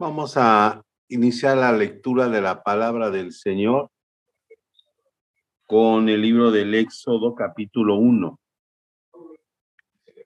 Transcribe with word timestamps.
Vamos 0.00 0.36
a 0.36 0.80
iniciar 1.08 1.56
la 1.56 1.72
lectura 1.72 2.28
de 2.28 2.40
la 2.40 2.62
palabra 2.62 3.10
del 3.10 3.32
Señor 3.32 3.90
con 5.66 6.08
el 6.08 6.22
libro 6.22 6.52
del 6.52 6.72
Éxodo 6.76 7.34
capítulo 7.34 7.96
1. 7.96 8.38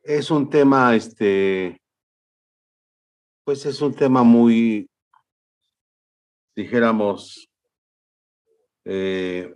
Es 0.02 0.30
un 0.30 0.50
tema, 0.50 0.94
este, 0.94 1.80
pues 3.44 3.64
es 3.64 3.80
un 3.80 3.94
tema 3.94 4.22
muy, 4.22 4.90
dijéramos, 6.54 7.48
eh, 8.84 9.54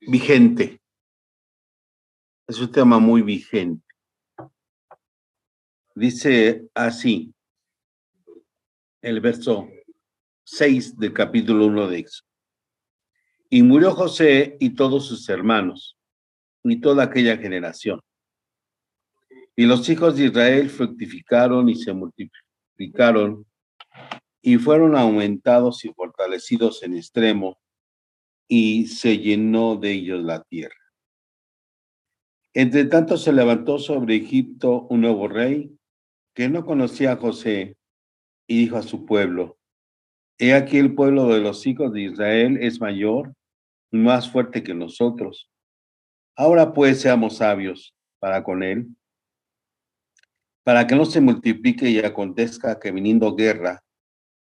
vigente. 0.00 0.78
Es 2.46 2.60
un 2.60 2.70
tema 2.70 2.98
muy 2.98 3.22
vigente. 3.22 3.87
Dice 5.98 6.68
así 6.74 7.34
el 9.02 9.20
verso 9.20 9.68
6 10.44 10.96
del 10.96 11.12
capítulo 11.12 11.66
1 11.66 11.88
de 11.88 11.98
Éxodo. 11.98 12.28
Y 13.50 13.64
murió 13.64 13.90
José 13.90 14.56
y 14.60 14.76
todos 14.76 15.08
sus 15.08 15.28
hermanos 15.28 15.98
y 16.62 16.80
toda 16.80 17.02
aquella 17.02 17.36
generación. 17.36 18.00
Y 19.56 19.66
los 19.66 19.88
hijos 19.88 20.16
de 20.16 20.26
Israel 20.26 20.70
fructificaron 20.70 21.68
y 21.68 21.74
se 21.74 21.92
multiplicaron 21.92 23.44
y 24.40 24.56
fueron 24.58 24.96
aumentados 24.96 25.84
y 25.84 25.92
fortalecidos 25.92 26.80
en 26.84 26.94
extremo 26.94 27.58
y 28.46 28.86
se 28.86 29.18
llenó 29.18 29.74
de 29.74 29.90
ellos 29.90 30.22
la 30.22 30.44
tierra. 30.44 30.76
Entre 32.54 32.84
tanto 32.84 33.16
se 33.16 33.32
levantó 33.32 33.80
sobre 33.80 34.14
Egipto 34.14 34.86
un 34.90 35.00
nuevo 35.00 35.26
rey 35.26 35.74
que 36.38 36.48
no 36.48 36.64
conocía 36.64 37.10
a 37.10 37.16
José, 37.16 37.76
y 38.46 38.60
dijo 38.60 38.76
a 38.76 38.84
su 38.84 39.04
pueblo, 39.04 39.58
He 40.38 40.54
aquí 40.54 40.78
el 40.78 40.94
pueblo 40.94 41.26
de 41.26 41.40
los 41.40 41.66
hijos 41.66 41.92
de 41.92 42.02
Israel 42.02 42.58
es 42.60 42.80
mayor 42.80 43.34
y 43.90 43.96
más 43.96 44.30
fuerte 44.30 44.62
que 44.62 44.72
nosotros. 44.72 45.50
Ahora 46.36 46.72
pues 46.72 47.00
seamos 47.00 47.38
sabios 47.38 47.92
para 48.20 48.44
con 48.44 48.62
él, 48.62 48.86
para 50.62 50.86
que 50.86 50.94
no 50.94 51.06
se 51.06 51.20
multiplique 51.20 51.90
y 51.90 51.98
acontezca 51.98 52.78
que 52.78 52.92
viniendo 52.92 53.34
guerra, 53.34 53.82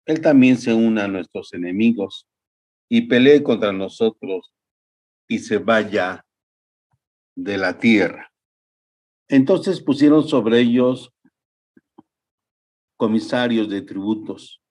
él 0.06 0.22
también 0.22 0.58
se 0.58 0.76
una 0.76 1.06
a 1.06 1.08
nuestros 1.08 1.52
enemigos 1.52 2.28
y 2.90 3.08
pelee 3.08 3.42
contra 3.42 3.72
nosotros 3.72 4.54
y 5.28 5.40
se 5.40 5.58
vaya 5.58 6.24
de 7.36 7.58
la 7.58 7.80
tierra. 7.80 8.32
Entonces 9.28 9.82
pusieron 9.82 10.28
sobre 10.28 10.60
ellos 10.60 11.12
comisarios 13.02 13.68
de 13.68 13.82
tributos, 13.82 14.62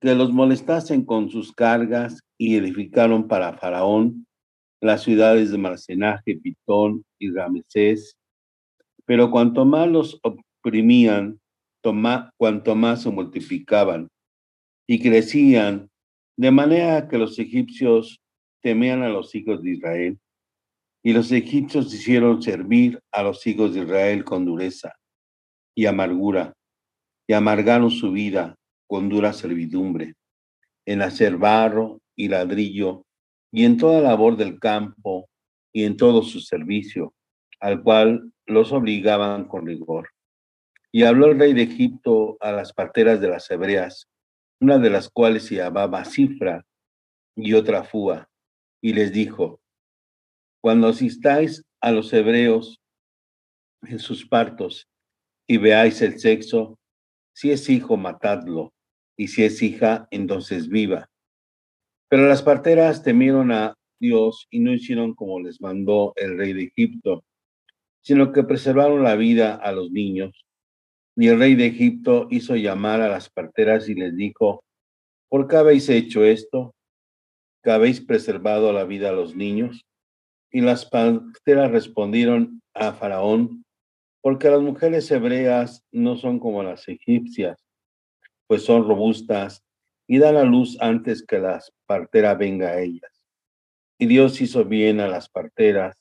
que 0.00 0.14
los 0.14 0.30
molestasen 0.30 1.04
con 1.04 1.28
sus 1.28 1.52
cargas 1.52 2.20
y 2.38 2.54
edificaron 2.54 3.26
para 3.26 3.58
Faraón 3.58 4.28
las 4.80 5.02
ciudades 5.02 5.50
de 5.50 5.58
Marcenaje, 5.58 6.36
Pitón 6.36 7.04
y 7.18 7.32
Ramesés. 7.32 8.16
Pero 9.06 9.32
cuanto 9.32 9.64
más 9.64 9.88
los 9.88 10.20
oprimían, 10.22 11.40
cuanto 12.36 12.76
más 12.76 13.02
se 13.02 13.10
multiplicaban 13.10 14.06
y 14.86 15.02
crecían, 15.02 15.90
de 16.36 16.52
manera 16.52 17.08
que 17.08 17.18
los 17.18 17.40
egipcios 17.40 18.20
temían 18.62 19.02
a 19.02 19.08
los 19.08 19.34
hijos 19.34 19.64
de 19.64 19.70
Israel. 19.72 20.18
Y 21.02 21.12
los 21.12 21.32
egipcios 21.32 21.92
hicieron 21.92 22.40
servir 22.40 23.00
a 23.10 23.24
los 23.24 23.44
hijos 23.48 23.74
de 23.74 23.80
Israel 23.80 24.22
con 24.22 24.44
dureza 24.44 24.92
y 25.74 25.86
amargura 25.86 26.54
y 27.26 27.32
amargaron 27.32 27.90
su 27.90 28.12
vida 28.12 28.56
con 28.86 29.08
dura 29.08 29.32
servidumbre, 29.32 30.14
en 30.86 31.02
hacer 31.02 31.36
barro 31.36 32.00
y 32.14 32.28
ladrillo, 32.28 33.04
y 33.52 33.64
en 33.64 33.76
toda 33.76 34.00
labor 34.00 34.36
del 34.36 34.58
campo, 34.58 35.28
y 35.72 35.84
en 35.84 35.96
todo 35.96 36.22
su 36.22 36.40
servicio, 36.40 37.14
al 37.60 37.82
cual 37.82 38.32
los 38.46 38.72
obligaban 38.72 39.46
con 39.46 39.66
rigor. 39.66 40.10
Y 40.92 41.02
habló 41.02 41.26
el 41.26 41.38
rey 41.38 41.52
de 41.52 41.62
Egipto 41.62 42.36
a 42.40 42.52
las 42.52 42.72
parteras 42.72 43.20
de 43.20 43.28
las 43.28 43.50
hebreas, 43.50 44.08
una 44.60 44.78
de 44.78 44.90
las 44.90 45.10
cuales 45.10 45.44
se 45.44 45.56
llamaba 45.56 46.04
Cifra 46.04 46.64
y 47.36 47.52
otra 47.52 47.84
Fua, 47.84 48.28
y 48.80 48.92
les 48.92 49.12
dijo, 49.12 49.60
cuando 50.62 50.88
asistáis 50.88 51.64
a 51.80 51.92
los 51.92 52.12
hebreos 52.12 52.80
en 53.82 53.98
sus 53.98 54.26
partos 54.26 54.88
y 55.46 55.58
veáis 55.58 56.00
el 56.02 56.18
sexo, 56.18 56.78
si 57.36 57.50
es 57.50 57.68
hijo, 57.68 57.98
matadlo, 57.98 58.72
y 59.14 59.28
si 59.28 59.44
es 59.44 59.62
hija, 59.62 60.08
entonces 60.10 60.70
viva. 60.70 61.10
Pero 62.08 62.28
las 62.28 62.42
parteras 62.42 63.02
temieron 63.02 63.52
a 63.52 63.74
Dios 64.00 64.46
y 64.50 64.60
no 64.60 64.72
hicieron 64.72 65.14
como 65.14 65.38
les 65.40 65.60
mandó 65.60 66.14
el 66.16 66.38
rey 66.38 66.54
de 66.54 66.62
Egipto, 66.62 67.24
sino 68.02 68.32
que 68.32 68.42
preservaron 68.42 69.02
la 69.02 69.16
vida 69.16 69.54
a 69.54 69.70
los 69.72 69.90
niños. 69.90 70.46
Y 71.14 71.28
el 71.28 71.38
rey 71.38 71.56
de 71.56 71.66
Egipto 71.66 72.26
hizo 72.30 72.56
llamar 72.56 73.02
a 73.02 73.08
las 73.08 73.28
parteras 73.28 73.86
y 73.90 73.94
les 73.94 74.16
dijo, 74.16 74.64
¿por 75.28 75.46
qué 75.46 75.56
habéis 75.56 75.90
hecho 75.90 76.24
esto? 76.24 76.74
¿Que 77.62 77.70
habéis 77.70 78.00
preservado 78.00 78.72
la 78.72 78.84
vida 78.84 79.10
a 79.10 79.12
los 79.12 79.36
niños? 79.36 79.84
Y 80.50 80.62
las 80.62 80.86
parteras 80.86 81.70
respondieron 81.70 82.62
a 82.72 82.94
Faraón, 82.94 83.65
porque 84.26 84.50
las 84.50 84.60
mujeres 84.60 85.08
hebreas 85.12 85.86
no 85.92 86.16
son 86.16 86.40
como 86.40 86.60
las 86.60 86.88
egipcias, 86.88 87.64
pues 88.48 88.64
son 88.64 88.82
robustas 88.82 89.62
y 90.08 90.18
dan 90.18 90.36
a 90.36 90.42
luz 90.42 90.76
antes 90.80 91.24
que 91.24 91.38
la 91.38 91.62
partera 91.86 92.34
venga 92.34 92.70
a 92.70 92.80
ellas. 92.80 93.22
Y 94.00 94.06
Dios 94.06 94.40
hizo 94.40 94.64
bien 94.64 94.98
a 94.98 95.06
las 95.06 95.28
parteras, 95.28 95.96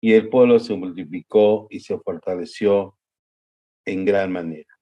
y 0.00 0.12
el 0.12 0.28
pueblo 0.28 0.60
se 0.60 0.76
multiplicó 0.76 1.66
y 1.68 1.80
se 1.80 1.98
fortaleció 1.98 2.96
en 3.84 4.04
gran 4.04 4.30
manera. 4.30 4.78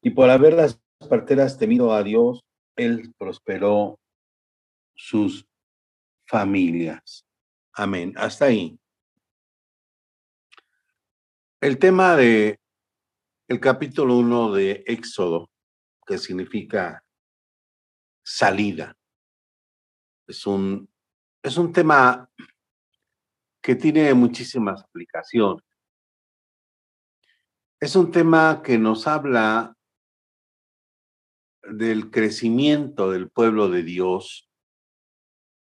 Y 0.00 0.10
por 0.10 0.30
haber 0.30 0.52
las 0.52 0.80
parteras 1.10 1.58
temido 1.58 1.92
a 1.92 2.04
Dios, 2.04 2.44
Él 2.76 3.12
prosperó 3.18 3.98
sus 4.94 5.48
familias. 6.28 7.26
Amén. 7.72 8.14
Hasta 8.14 8.44
ahí. 8.44 8.78
El 11.64 11.78
tema 11.78 12.14
de 12.14 12.60
el 13.48 13.58
capítulo 13.58 14.18
1 14.18 14.52
de 14.52 14.84
Éxodo, 14.86 15.48
que 16.06 16.18
significa 16.18 17.02
salida, 18.22 18.94
es 20.26 20.46
un, 20.46 20.86
es 21.42 21.56
un 21.56 21.72
tema 21.72 22.28
que 23.62 23.76
tiene 23.76 24.12
muchísimas 24.12 24.84
aplicaciones. 24.84 25.64
Es 27.80 27.96
un 27.96 28.10
tema 28.12 28.60
que 28.62 28.76
nos 28.76 29.06
habla 29.06 29.74
del 31.62 32.10
crecimiento 32.10 33.10
del 33.10 33.30
pueblo 33.30 33.70
de 33.70 33.84
Dios 33.84 34.50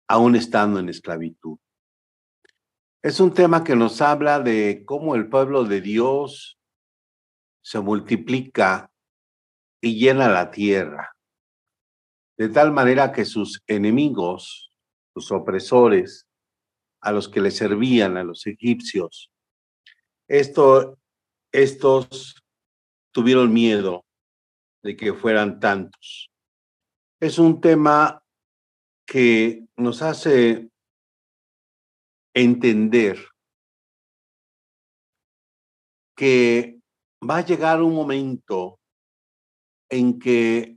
aún 0.07 0.37
estando 0.37 0.79
en 0.79 0.89
esclavitud. 0.89 1.59
Es 3.03 3.19
un 3.19 3.33
tema 3.33 3.65
que 3.65 3.75
nos 3.75 4.03
habla 4.03 4.41
de 4.41 4.83
cómo 4.85 5.15
el 5.15 5.31
pueblo 5.31 5.65
de 5.65 5.81
Dios 5.81 6.59
se 7.63 7.81
multiplica 7.81 8.91
y 9.81 9.99
llena 9.99 10.29
la 10.29 10.51
tierra, 10.51 11.17
de 12.37 12.51
tal 12.51 12.73
manera 12.73 13.11
que 13.11 13.25
sus 13.25 13.63
enemigos, 13.67 14.71
sus 15.15 15.33
opresores, 15.33 16.27
a 17.01 17.13
los 17.13 17.31
que 17.31 17.41
le 17.41 17.51
servían, 17.51 18.19
a 18.19 18.25
los 18.25 18.47
egipcios, 18.47 19.33
esto, 20.29 20.99
estos 21.53 22.37
tuvieron 23.13 23.51
miedo 23.51 24.05
de 24.83 24.95
que 24.95 25.15
fueran 25.15 25.59
tantos. 25.59 26.31
Es 27.19 27.39
un 27.39 27.63
tema 27.63 28.23
que 29.07 29.67
nos 29.77 30.03
hace 30.03 30.70
entender 32.35 33.19
que 36.17 36.79
va 37.29 37.39
a 37.39 37.45
llegar 37.45 37.83
un 37.83 37.95
momento 37.95 38.79
en 39.89 40.19
que 40.19 40.77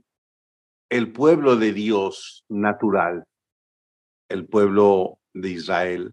el 0.90 1.12
pueblo 1.12 1.56
de 1.56 1.72
Dios 1.72 2.44
natural, 2.48 3.24
el 4.28 4.46
pueblo 4.46 5.18
de 5.32 5.50
Israel, 5.50 6.12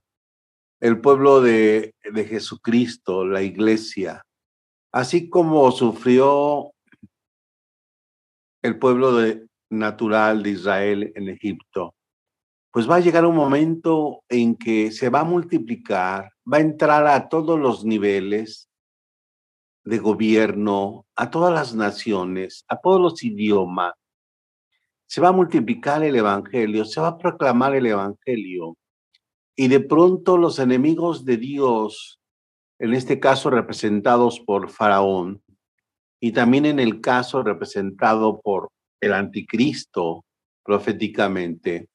el 0.79 0.99
pueblo 0.99 1.41
de, 1.41 1.93
de 2.03 2.25
Jesucristo, 2.25 3.25
la 3.25 3.41
iglesia, 3.41 4.23
así 4.91 5.29
como 5.29 5.71
sufrió 5.71 6.73
el 8.63 8.77
pueblo 8.77 9.15
de, 9.15 9.47
natural 9.69 10.43
de 10.43 10.49
Israel 10.51 11.11
en 11.15 11.29
Egipto, 11.29 11.95
pues 12.71 12.89
va 12.89 12.95
a 12.95 12.99
llegar 13.01 13.25
un 13.25 13.35
momento 13.35 14.23
en 14.29 14.55
que 14.55 14.91
se 14.91 15.09
va 15.09 15.21
a 15.21 15.25
multiplicar, 15.25 16.31
va 16.51 16.57
a 16.57 16.61
entrar 16.61 17.05
a 17.05 17.27
todos 17.27 17.59
los 17.59 17.83
niveles 17.83 18.69
de 19.83 19.97
gobierno, 19.97 21.05
a 21.15 21.29
todas 21.29 21.53
las 21.53 21.75
naciones, 21.75 22.63
a 22.69 22.79
todos 22.79 23.01
los 23.01 23.23
idiomas. 23.23 23.93
Se 25.05 25.19
va 25.19 25.29
a 25.29 25.33
multiplicar 25.33 26.03
el 26.03 26.15
Evangelio, 26.15 26.85
se 26.85 27.01
va 27.01 27.09
a 27.09 27.17
proclamar 27.17 27.75
el 27.75 27.87
Evangelio. 27.87 28.77
Y 29.55 29.67
de 29.67 29.81
pronto 29.81 30.37
los 30.37 30.57
enemigos 30.59 31.25
de 31.25 31.35
Dios, 31.35 32.21
en 32.79 32.93
este 32.93 33.19
caso 33.19 33.49
representados 33.49 34.39
por 34.39 34.69
Faraón, 34.69 35.43
y 36.21 36.31
también 36.31 36.65
en 36.65 36.79
el 36.79 37.01
caso 37.01 37.43
representado 37.43 38.39
por 38.39 38.69
el 39.01 39.13
anticristo 39.13 40.23
proféticamente, 40.63 41.90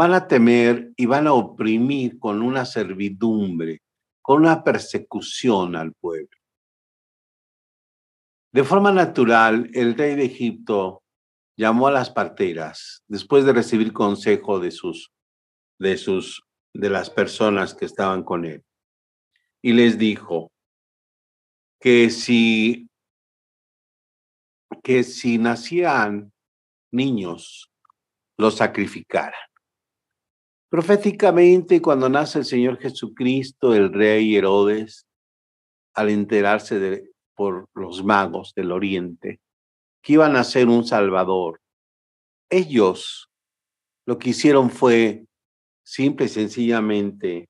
van 0.00 0.14
a 0.14 0.26
temer 0.26 0.94
y 0.96 1.04
van 1.04 1.26
a 1.26 1.34
oprimir 1.34 2.18
con 2.18 2.40
una 2.40 2.64
servidumbre, 2.64 3.82
con 4.22 4.40
una 4.40 4.64
persecución 4.64 5.76
al 5.76 5.92
pueblo. 5.92 6.38
De 8.50 8.64
forma 8.64 8.92
natural, 8.92 9.68
el 9.74 9.94
rey 9.94 10.14
de 10.14 10.24
Egipto 10.24 11.02
llamó 11.54 11.86
a 11.86 11.90
las 11.90 12.08
parteras 12.08 13.04
después 13.08 13.44
de 13.44 13.52
recibir 13.52 13.92
consejo 13.92 14.58
de 14.58 14.70
sus 14.70 15.10
de 15.78 15.98
sus 15.98 16.44
de 16.72 16.88
las 16.88 17.10
personas 17.10 17.74
que 17.74 17.84
estaban 17.84 18.22
con 18.22 18.46
él 18.46 18.64
y 19.60 19.74
les 19.74 19.98
dijo 19.98 20.50
que 21.78 22.08
si 22.08 22.88
que 24.82 25.02
si 25.02 25.36
nacían 25.36 26.32
niños 26.90 27.70
los 28.38 28.56
sacrificaran. 28.56 29.49
Proféticamente, 30.70 31.82
cuando 31.82 32.08
nace 32.08 32.38
el 32.38 32.44
Señor 32.44 32.78
Jesucristo, 32.78 33.74
el 33.74 33.92
rey 33.92 34.36
Herodes, 34.36 35.04
al 35.94 36.10
enterarse 36.10 36.78
de, 36.78 37.10
por 37.34 37.68
los 37.74 38.04
magos 38.04 38.52
del 38.54 38.70
oriente 38.70 39.40
que 40.00 40.12
iban 40.14 40.36
a 40.36 40.44
ser 40.44 40.68
un 40.68 40.84
salvador, 40.84 41.60
ellos 42.48 43.28
lo 44.06 44.18
que 44.18 44.30
hicieron 44.30 44.70
fue 44.70 45.26
simple 45.82 46.26
y 46.26 46.28
sencillamente 46.28 47.48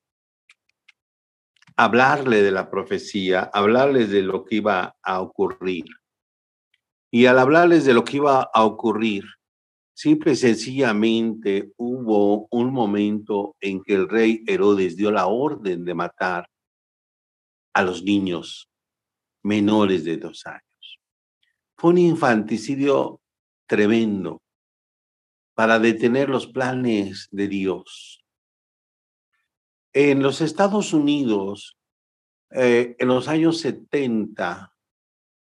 hablarle 1.77 2.43
de 2.43 2.51
la 2.51 2.71
profecía, 2.71 3.51
hablarles 3.53 4.11
de 4.11 4.23
lo 4.23 4.45
que 4.45 4.57
iba 4.57 4.97
a 5.03 5.21
ocurrir. 5.21 5.85
Y 7.11 7.27
al 7.27 7.39
hablarles 7.39 7.85
de 7.85 7.93
lo 7.93 8.03
que 8.05 8.17
iba 8.17 8.51
a 8.53 8.65
ocurrir, 8.65 9.25
Simple 10.03 10.33
y 10.33 10.37
sencillamente 10.37 11.75
hubo 11.77 12.49
un 12.53 12.73
momento 12.73 13.55
en 13.61 13.83
que 13.83 13.93
el 13.93 14.09
rey 14.09 14.43
Herodes 14.47 14.97
dio 14.97 15.11
la 15.11 15.27
orden 15.27 15.85
de 15.85 15.93
matar 15.93 16.49
a 17.75 17.83
los 17.83 18.03
niños 18.03 18.71
menores 19.43 20.03
de 20.05 20.17
dos 20.17 20.47
años. 20.47 21.01
Fue 21.77 21.91
un 21.91 21.99
infanticidio 21.99 23.21
tremendo 23.67 24.41
para 25.53 25.79
detener 25.79 26.31
los 26.31 26.47
planes 26.47 27.29
de 27.31 27.49
Dios. 27.49 28.25
En 29.93 30.23
los 30.23 30.41
Estados 30.41 30.95
Unidos, 30.95 31.77
eh, 32.53 32.97
en 32.99 33.09
los 33.09 33.29
años 33.29 33.61
70, 33.61 34.75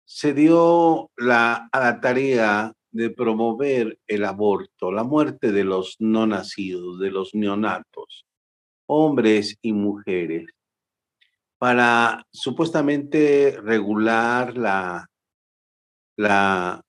se 0.05 0.35
dio 0.35 1.09
la, 1.17 1.69
a 1.71 1.79
la 1.79 2.01
tarea 2.01 2.75
de 2.93 3.11
promover 3.11 3.99
el 4.07 4.25
aborto, 4.25 4.91
la 4.91 5.05
muerte 5.05 5.53
de 5.53 5.65
los 5.65 5.97
no 5.99 6.27
nacidos, 6.27 6.99
de 6.99 7.11
los 7.11 7.35
neonatos, 7.35 8.27
hombres 8.87 9.57
y 9.63 9.73
mujeres, 9.73 10.47
para 11.59 12.27
supuestamente 12.33 13.59
regular 13.63 14.57
la, 14.57 15.07
la 16.17 16.83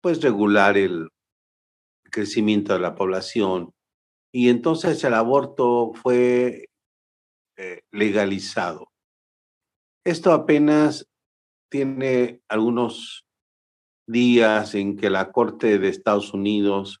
pues 0.00 0.22
regular 0.22 0.78
el 0.78 1.08
crecimiento 2.10 2.72
de 2.72 2.80
la 2.80 2.94
población. 2.94 3.72
Y 4.32 4.48
entonces 4.48 5.02
el 5.04 5.14
aborto 5.14 5.92
fue 5.94 6.68
eh, 7.56 7.82
legalizado. 7.92 8.88
Esto 10.04 10.32
apenas 10.32 11.06
tiene 11.68 12.40
algunos 12.48 13.26
días 14.10 14.74
en 14.74 14.96
que 14.96 15.10
la 15.10 15.30
Corte 15.30 15.78
de 15.78 15.88
Estados 15.88 16.34
Unidos 16.34 17.00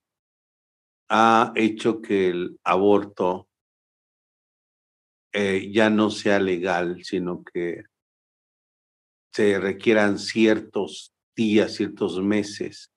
ha 1.08 1.52
hecho 1.56 2.00
que 2.00 2.28
el 2.28 2.58
aborto 2.62 3.48
eh, 5.32 5.70
ya 5.72 5.90
no 5.90 6.10
sea 6.10 6.38
legal, 6.38 7.04
sino 7.04 7.42
que 7.42 7.84
se 9.32 9.58
requieran 9.58 10.18
ciertos 10.18 11.12
días, 11.36 11.74
ciertos 11.74 12.20
meses, 12.20 12.92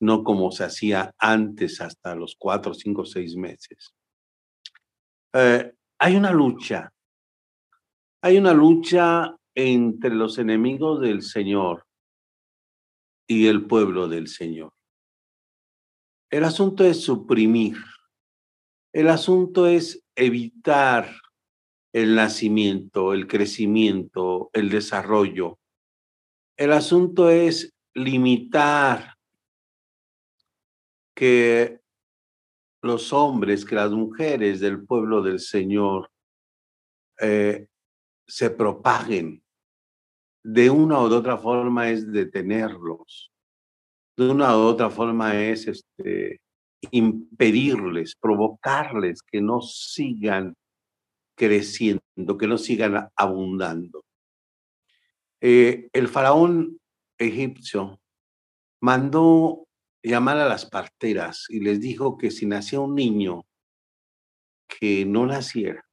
no 0.00 0.22
como 0.24 0.50
se 0.50 0.64
hacía 0.64 1.14
antes 1.18 1.80
hasta 1.80 2.14
los 2.14 2.36
cuatro, 2.38 2.74
cinco, 2.74 3.04
seis 3.04 3.36
meses. 3.36 3.94
Eh, 5.34 5.72
hay 5.98 6.16
una 6.16 6.32
lucha, 6.32 6.92
hay 8.22 8.38
una 8.38 8.52
lucha 8.52 9.36
entre 9.54 10.14
los 10.14 10.38
enemigos 10.38 11.00
del 11.00 11.22
Señor 11.22 11.86
y 13.26 13.46
el 13.46 13.66
pueblo 13.66 14.08
del 14.08 14.28
Señor. 14.28 14.72
El 16.30 16.44
asunto 16.44 16.84
es 16.84 17.02
suprimir. 17.02 17.76
El 18.92 19.08
asunto 19.08 19.66
es 19.66 20.04
evitar 20.14 21.14
el 21.92 22.14
nacimiento, 22.14 23.12
el 23.12 23.26
crecimiento, 23.26 24.50
el 24.52 24.70
desarrollo. 24.70 25.58
El 26.56 26.72
asunto 26.72 27.28
es 27.28 27.74
limitar 27.94 29.16
que 31.14 31.80
los 32.82 33.12
hombres, 33.12 33.64
que 33.64 33.74
las 33.74 33.90
mujeres 33.90 34.60
del 34.60 34.84
pueblo 34.84 35.22
del 35.22 35.38
Señor 35.38 36.10
eh, 37.20 37.68
se 38.26 38.50
propaguen 38.50 39.41
de 40.44 40.70
una 40.70 41.00
u 41.00 41.12
otra 41.12 41.38
forma 41.38 41.90
es 41.90 42.10
detenerlos, 42.10 43.32
de 44.16 44.30
una 44.30 44.56
u 44.56 44.60
otra 44.60 44.90
forma 44.90 45.40
es 45.40 45.68
este, 45.68 46.40
impedirles, 46.90 48.16
provocarles 48.16 49.22
que 49.22 49.40
no 49.40 49.60
sigan 49.60 50.54
creciendo, 51.36 52.36
que 52.38 52.46
no 52.46 52.58
sigan 52.58 53.08
abundando. 53.16 54.04
Eh, 55.40 55.88
el 55.92 56.08
faraón 56.08 56.78
egipcio 57.18 58.00
mandó 58.80 59.66
llamar 60.02 60.38
a 60.38 60.48
las 60.48 60.66
parteras 60.66 61.46
y 61.48 61.60
les 61.60 61.80
dijo 61.80 62.16
que 62.18 62.30
si 62.30 62.46
nacía 62.46 62.80
un 62.80 62.94
niño 62.94 63.44
que 64.68 65.04
no 65.04 65.26
naciera 65.26 65.84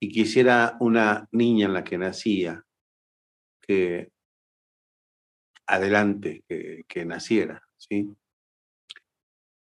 y 0.00 0.10
quisiera 0.10 0.76
una 0.80 1.28
niña 1.32 1.66
en 1.66 1.72
la 1.72 1.84
que 1.84 1.98
nacía, 1.98 2.64
que 3.68 4.10
adelante, 5.66 6.42
que, 6.48 7.04
naciera, 7.04 7.62
¿sí? 7.76 8.16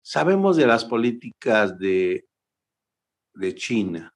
Sabemos 0.04 0.56
de 0.56 0.66
las 0.66 0.84
políticas 0.84 1.78
de, 1.78 2.26
de 3.34 3.54
China, 3.54 4.12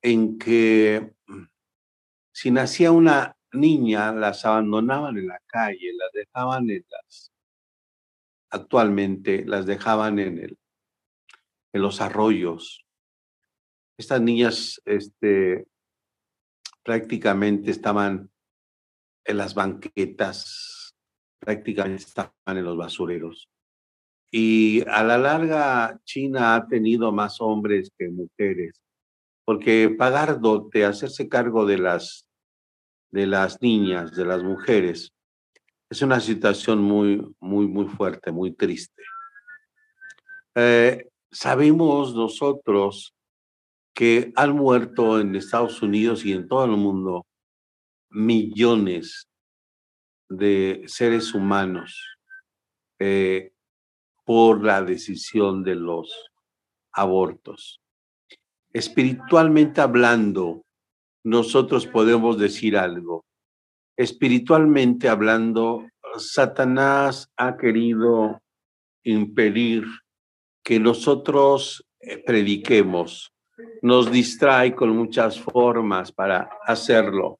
en 0.00 0.38
que 0.38 1.12
mm, 1.26 1.44
si 2.32 2.52
nacía 2.52 2.92
una 2.92 3.36
niña, 3.52 4.12
las 4.12 4.46
abandonaban 4.46 5.18
en 5.18 5.26
la 5.26 5.40
calle, 5.46 5.92
las 5.92 6.12
dejaban 6.12 6.70
en 6.70 6.86
las, 6.88 7.32
actualmente 8.50 9.44
las 9.44 9.66
dejaban 9.66 10.20
en, 10.20 10.38
el, 10.38 10.58
en 11.72 11.82
los 11.82 12.00
arroyos. 12.00 12.86
Estas 13.98 14.20
niñas 14.20 14.80
este, 14.84 15.66
prácticamente 16.84 17.72
estaban 17.72 18.29
en 19.24 19.36
las 19.36 19.54
banquetas, 19.54 20.94
prácticamente 21.38 22.04
estaban 22.04 22.32
en 22.46 22.64
los 22.64 22.76
basureros. 22.76 23.48
Y 24.30 24.82
a 24.88 25.02
la 25.02 25.18
larga, 25.18 26.00
China 26.04 26.54
ha 26.54 26.66
tenido 26.66 27.10
más 27.10 27.40
hombres 27.40 27.90
que 27.98 28.08
mujeres, 28.08 28.80
porque 29.44 29.90
pagar 29.90 30.40
dote, 30.40 30.84
hacerse 30.84 31.28
cargo 31.28 31.66
de 31.66 31.78
las, 31.78 32.28
de 33.10 33.26
las 33.26 33.60
niñas, 33.60 34.12
de 34.12 34.24
las 34.24 34.42
mujeres, 34.42 35.12
es 35.90 36.02
una 36.02 36.20
situación 36.20 36.80
muy, 36.80 37.20
muy, 37.40 37.66
muy 37.66 37.86
fuerte, 37.86 38.30
muy 38.30 38.52
triste. 38.52 39.02
Eh, 40.54 41.08
sabemos 41.32 42.14
nosotros 42.14 43.12
que 43.92 44.32
han 44.36 44.52
muerto 44.52 45.18
en 45.18 45.34
Estados 45.34 45.82
Unidos 45.82 46.24
y 46.24 46.32
en 46.32 46.46
todo 46.46 46.64
el 46.64 46.76
mundo 46.76 47.26
millones 48.10 49.28
de 50.28 50.84
seres 50.86 51.34
humanos 51.34 52.18
eh, 52.98 53.52
por 54.24 54.64
la 54.64 54.82
decisión 54.82 55.64
de 55.64 55.74
los 55.74 56.30
abortos. 56.92 57.80
Espiritualmente 58.72 59.80
hablando, 59.80 60.64
nosotros 61.24 61.86
podemos 61.86 62.38
decir 62.38 62.76
algo. 62.76 63.24
espiritualmente 63.96 65.08
hablando, 65.10 65.86
Satanás 66.16 67.30
ha 67.36 67.56
querido 67.58 68.40
impedir 69.04 69.84
que 70.64 70.80
nosotros 70.80 71.84
eh, 72.00 72.18
prediquemos. 72.24 73.32
Nos 73.82 74.10
distrae 74.10 74.74
con 74.74 74.96
muchas 74.96 75.38
formas 75.38 76.12
para 76.12 76.48
hacerlo. 76.64 77.38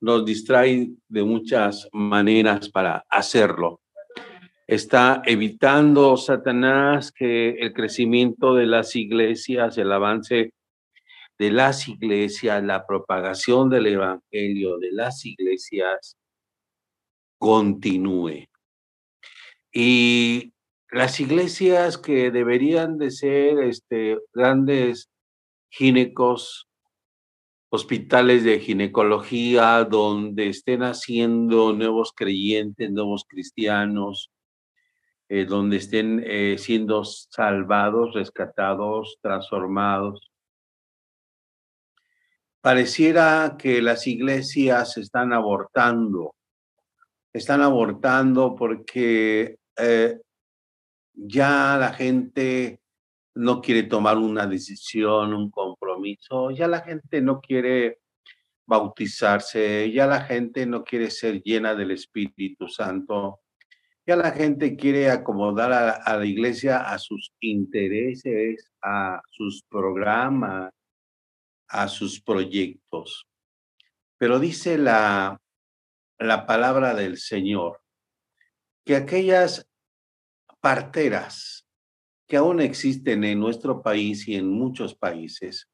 Nos 0.00 0.24
distrae 0.24 0.90
de 1.08 1.24
muchas 1.24 1.88
maneras 1.92 2.68
para 2.68 3.04
hacerlo. 3.08 3.80
Está 4.66 5.22
evitando 5.26 6.16
Satanás 6.16 7.10
que 7.12 7.50
el 7.50 7.72
crecimiento 7.72 8.54
de 8.54 8.66
las 8.66 8.94
iglesias, 8.96 9.76
el 9.78 9.90
avance 9.90 10.52
de 11.38 11.50
las 11.50 11.88
iglesias, 11.88 12.62
la 12.62 12.86
propagación 12.86 13.68
del 13.68 13.86
evangelio 13.86 14.78
de 14.78 14.92
las 14.92 15.24
iglesias 15.26 16.16
continúe. 17.38 18.46
Y 19.72 20.52
las 20.90 21.18
iglesias 21.18 21.98
que 21.98 22.30
deberían 22.30 22.98
de 22.98 23.10
ser 23.10 23.58
este, 23.60 24.18
grandes 24.32 25.10
ginecos, 25.70 26.68
hospitales 27.70 28.42
de 28.42 28.58
ginecología, 28.58 29.84
donde 29.84 30.48
estén 30.48 30.82
haciendo 30.82 31.72
nuevos 31.72 32.12
creyentes, 32.14 32.90
nuevos 32.90 33.24
cristianos, 33.28 34.30
eh, 35.28 35.44
donde 35.44 35.76
estén 35.76 36.22
eh, 36.26 36.56
siendo 36.58 37.04
salvados, 37.04 38.14
rescatados, 38.14 39.18
transformados. 39.22 40.32
Pareciera 42.60 43.56
que 43.56 43.80
las 43.80 44.08
iglesias 44.08 44.96
están 44.96 45.32
abortando, 45.32 46.34
están 47.32 47.62
abortando 47.62 48.56
porque 48.56 49.58
eh, 49.76 50.20
ya 51.14 51.76
la 51.78 51.92
gente 51.92 52.80
no 53.34 53.60
quiere 53.60 53.84
tomar 53.84 54.18
una 54.18 54.46
decisión, 54.46 55.34
un 55.34 55.50
compromiso, 55.50 56.50
ya 56.50 56.66
la 56.66 56.80
gente 56.80 57.20
no 57.20 57.40
quiere 57.40 58.00
bautizarse, 58.66 59.90
ya 59.90 60.06
la 60.06 60.22
gente 60.22 60.66
no 60.66 60.84
quiere 60.84 61.10
ser 61.10 61.42
llena 61.42 61.74
del 61.74 61.92
Espíritu 61.92 62.68
Santo, 62.68 63.40
ya 64.06 64.16
la 64.16 64.32
gente 64.32 64.76
quiere 64.76 65.10
acomodar 65.10 65.72
a, 65.72 66.16
la 66.16 66.24
iglesia 66.24 66.78
a 66.78 66.98
sus 66.98 67.32
intereses, 67.40 68.70
a 68.82 69.20
sus 69.30 69.62
programas, 69.68 70.72
a 71.68 71.88
sus 71.88 72.20
proyectos. 72.20 73.26
Pero 74.18 74.38
dice 74.38 74.78
la, 74.78 75.40
la 76.18 76.46
palabra 76.46 76.94
del 76.94 77.18
Señor 77.18 77.80
que 78.84 78.96
aquellas 78.96 79.66
parteras 80.60 81.66
que 82.30 82.36
aún 82.36 82.60
existen 82.60 83.24
en 83.24 83.40
nuestro 83.40 83.82
país 83.82 84.28
y 84.28 84.36
en 84.36 84.48
muchos 84.48 84.94
países, 84.94 85.68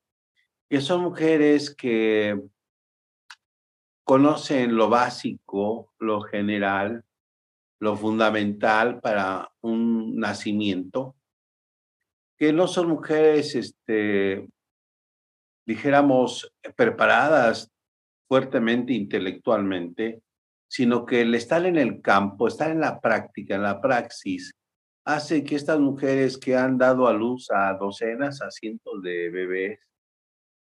que 0.70 0.80
son 0.80 1.02
mujeres 1.02 1.68
que 1.68 2.40
conocen 4.04 4.74
lo 4.74 4.88
básico, 4.88 5.92
lo 5.98 6.22
general, 6.22 7.04
lo 7.78 7.94
fundamental 7.94 9.02
para 9.02 9.52
un 9.60 10.16
nacimiento, 10.16 11.14
que 12.38 12.54
no 12.54 12.66
son 12.68 12.88
mujeres, 12.88 13.54
este, 13.54 14.48
dijéramos, 15.66 16.50
preparadas 16.74 17.70
fuertemente 18.26 18.94
intelectualmente, 18.94 20.22
sino 20.70 21.04
que 21.04 21.20
el 21.20 21.34
estar 21.34 21.66
en 21.66 21.76
el 21.76 22.00
campo, 22.00 22.48
estar 22.48 22.70
en 22.70 22.80
la 22.80 22.98
práctica, 22.98 23.56
en 23.56 23.62
la 23.62 23.78
praxis, 23.78 24.56
hace 25.06 25.44
que 25.44 25.54
estas 25.54 25.78
mujeres 25.78 26.36
que 26.36 26.56
han 26.56 26.76
dado 26.76 27.06
a 27.06 27.12
luz 27.12 27.48
a 27.52 27.74
docenas, 27.74 28.42
a 28.42 28.50
cientos 28.50 29.00
de 29.02 29.30
bebés, 29.30 29.78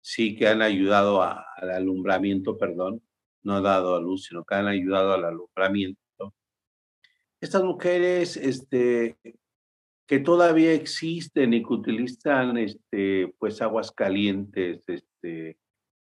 sí 0.01 0.37
que 0.37 0.49
han 0.49 0.63
ayudado 0.63 1.23
al 1.23 1.71
alumbramiento, 1.71 2.59
perdón, 2.59 3.01
no 3.45 3.55
ha 3.55 3.61
dado 3.61 3.95
a 3.95 4.01
luz, 4.01 4.25
sino 4.25 4.45
que 4.45 4.57
han 4.57 4.67
ayudado 4.67 5.13
al 5.13 5.25
alumbramiento. 5.25 6.35
Estas 7.41 7.63
mujeres, 7.63 8.37
este, 8.37 9.17
que 10.09 10.19
todavía 10.19 10.73
existen 10.73 11.55
y 11.55 11.63
que 11.63 11.73
utilizan, 11.73 12.59
este, 12.59 13.33
pues 13.39 13.63
aguas 13.63 13.93
calientes, 13.93 14.83
este, 14.89 15.59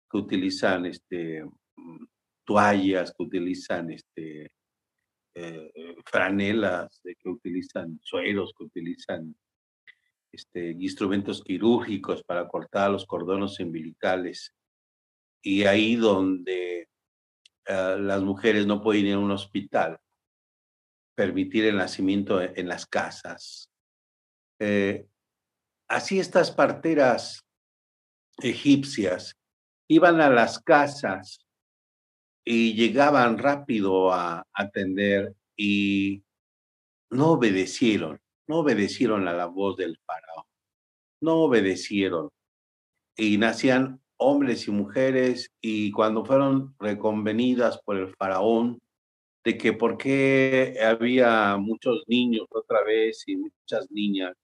que 0.10 0.18
utilizan, 0.18 0.88
este, 0.88 1.44
mm, 1.44 2.06
toallas, 2.44 3.14
que 3.16 3.24
utilizan, 3.24 3.92
este, 3.92 4.52
eh, 5.36 5.72
franelas, 6.06 7.02
que 7.04 7.30
utilizan 7.30 8.00
sueros, 8.02 8.54
que 8.58 8.64
utilizan 8.64 9.36
este, 10.32 10.72
instrumentos 10.72 11.44
quirúrgicos 11.44 12.24
para 12.24 12.48
cortar 12.48 12.92
los 12.92 13.06
cordones 13.06 13.60
umbilicales. 13.60 14.54
Y 15.42 15.66
ahí 15.66 15.96
donde 15.96 16.90
eh, 17.66 17.98
las 18.00 18.22
mujeres 18.22 18.66
no 18.66 18.82
pueden 18.82 19.08
ir 19.08 19.14
a 19.16 19.20
un 19.20 19.32
hospital, 19.32 20.00
permitir 21.16 21.66
el 21.66 21.78
nacimiento 21.78 22.42
e, 22.42 22.54
en 22.56 22.68
las 22.68 22.86
casas. 22.86 23.70
Eh, 24.60 25.06
así 25.90 26.20
estas 26.20 26.52
parteras 26.52 27.46
egipcias 28.42 29.36
iban 29.90 30.22
a 30.22 30.30
las 30.30 30.60
casas 30.60 31.45
y 32.46 32.76
llegaban 32.76 33.40
rápido 33.40 34.14
a 34.14 34.46
atender 34.54 35.34
y 35.58 36.24
no 37.10 37.32
obedecieron, 37.32 38.22
no 38.48 38.60
obedecieron 38.60 39.28
a 39.28 39.34
la 39.34 39.48
voz 39.48 39.78
del 39.78 39.98
faraón, 40.06 40.46
no 41.22 41.38
obedecieron. 41.38 42.30
Y 43.18 43.38
nacían 43.38 44.00
hombres 44.18 44.68
y 44.68 44.72
mujeres 44.72 45.52
y 45.60 45.92
cuando 45.92 46.24
fueron 46.24 46.76
reconvenidas 46.80 47.80
por 47.84 47.98
el 47.98 48.14
faraón 48.16 48.80
de 49.44 49.58
que 49.58 49.74
por 49.74 49.98
qué 49.98 50.78
había 50.84 51.58
muchos 51.58 52.04
niños 52.08 52.46
otra 52.50 52.84
vez 52.84 53.24
y 53.26 53.38
muchas 53.38 53.90
niñas, 53.90 54.36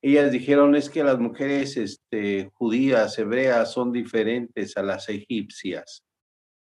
ellas 0.00 0.30
dijeron 0.32 0.74
es 0.76 0.88
que 0.88 1.04
las 1.04 1.18
mujeres 1.18 1.76
este, 1.76 2.50
judías, 2.54 3.18
hebreas 3.18 3.72
son 3.72 3.92
diferentes 3.92 4.76
a 4.76 4.82
las 4.82 5.08
egipcias 5.08 6.04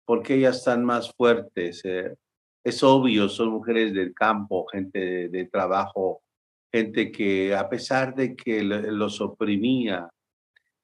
porque 0.05 0.35
ellas 0.35 0.57
están 0.57 0.85
más 0.85 1.11
fuertes. 1.13 1.83
Eh, 1.83 2.15
es 2.63 2.83
obvio, 2.83 3.29
son 3.29 3.49
mujeres 3.49 3.93
del 3.93 4.13
campo, 4.13 4.65
gente 4.67 5.29
de, 5.29 5.45
trabajo, 5.45 6.23
gente 6.71 7.11
que 7.11 7.55
a 7.55 7.69
pesar 7.69 8.15
de 8.15 8.35
que 8.35 8.63
los 8.63 9.21
oprimía 9.21 10.09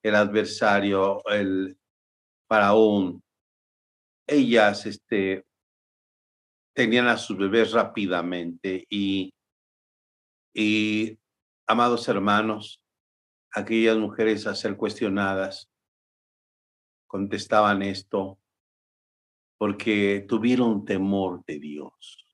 el 0.04 0.16
adversario, 0.16 1.24
el 1.28 1.78
faraón, 2.48 3.24
ellas 4.28 4.86
este, 4.86 5.44
tenían 6.74 7.08
a 7.08 7.18
sus 7.18 7.38
bebés 7.38 7.72
rápidamente 7.72 8.86
y, 8.90 9.34
y, 10.54 11.18
amados 11.68 12.08
hermanos, 12.08 12.82
aquellas 13.54 13.98
mujeres 13.98 14.48
a 14.48 14.56
ser 14.56 14.78
cuestionadas 14.78 15.70
contestaban 17.08 17.82
esto, 17.82 18.41
porque 19.62 20.26
tuvieron 20.28 20.86
temor 20.86 21.46
de 21.46 21.60
Dios. 21.60 22.28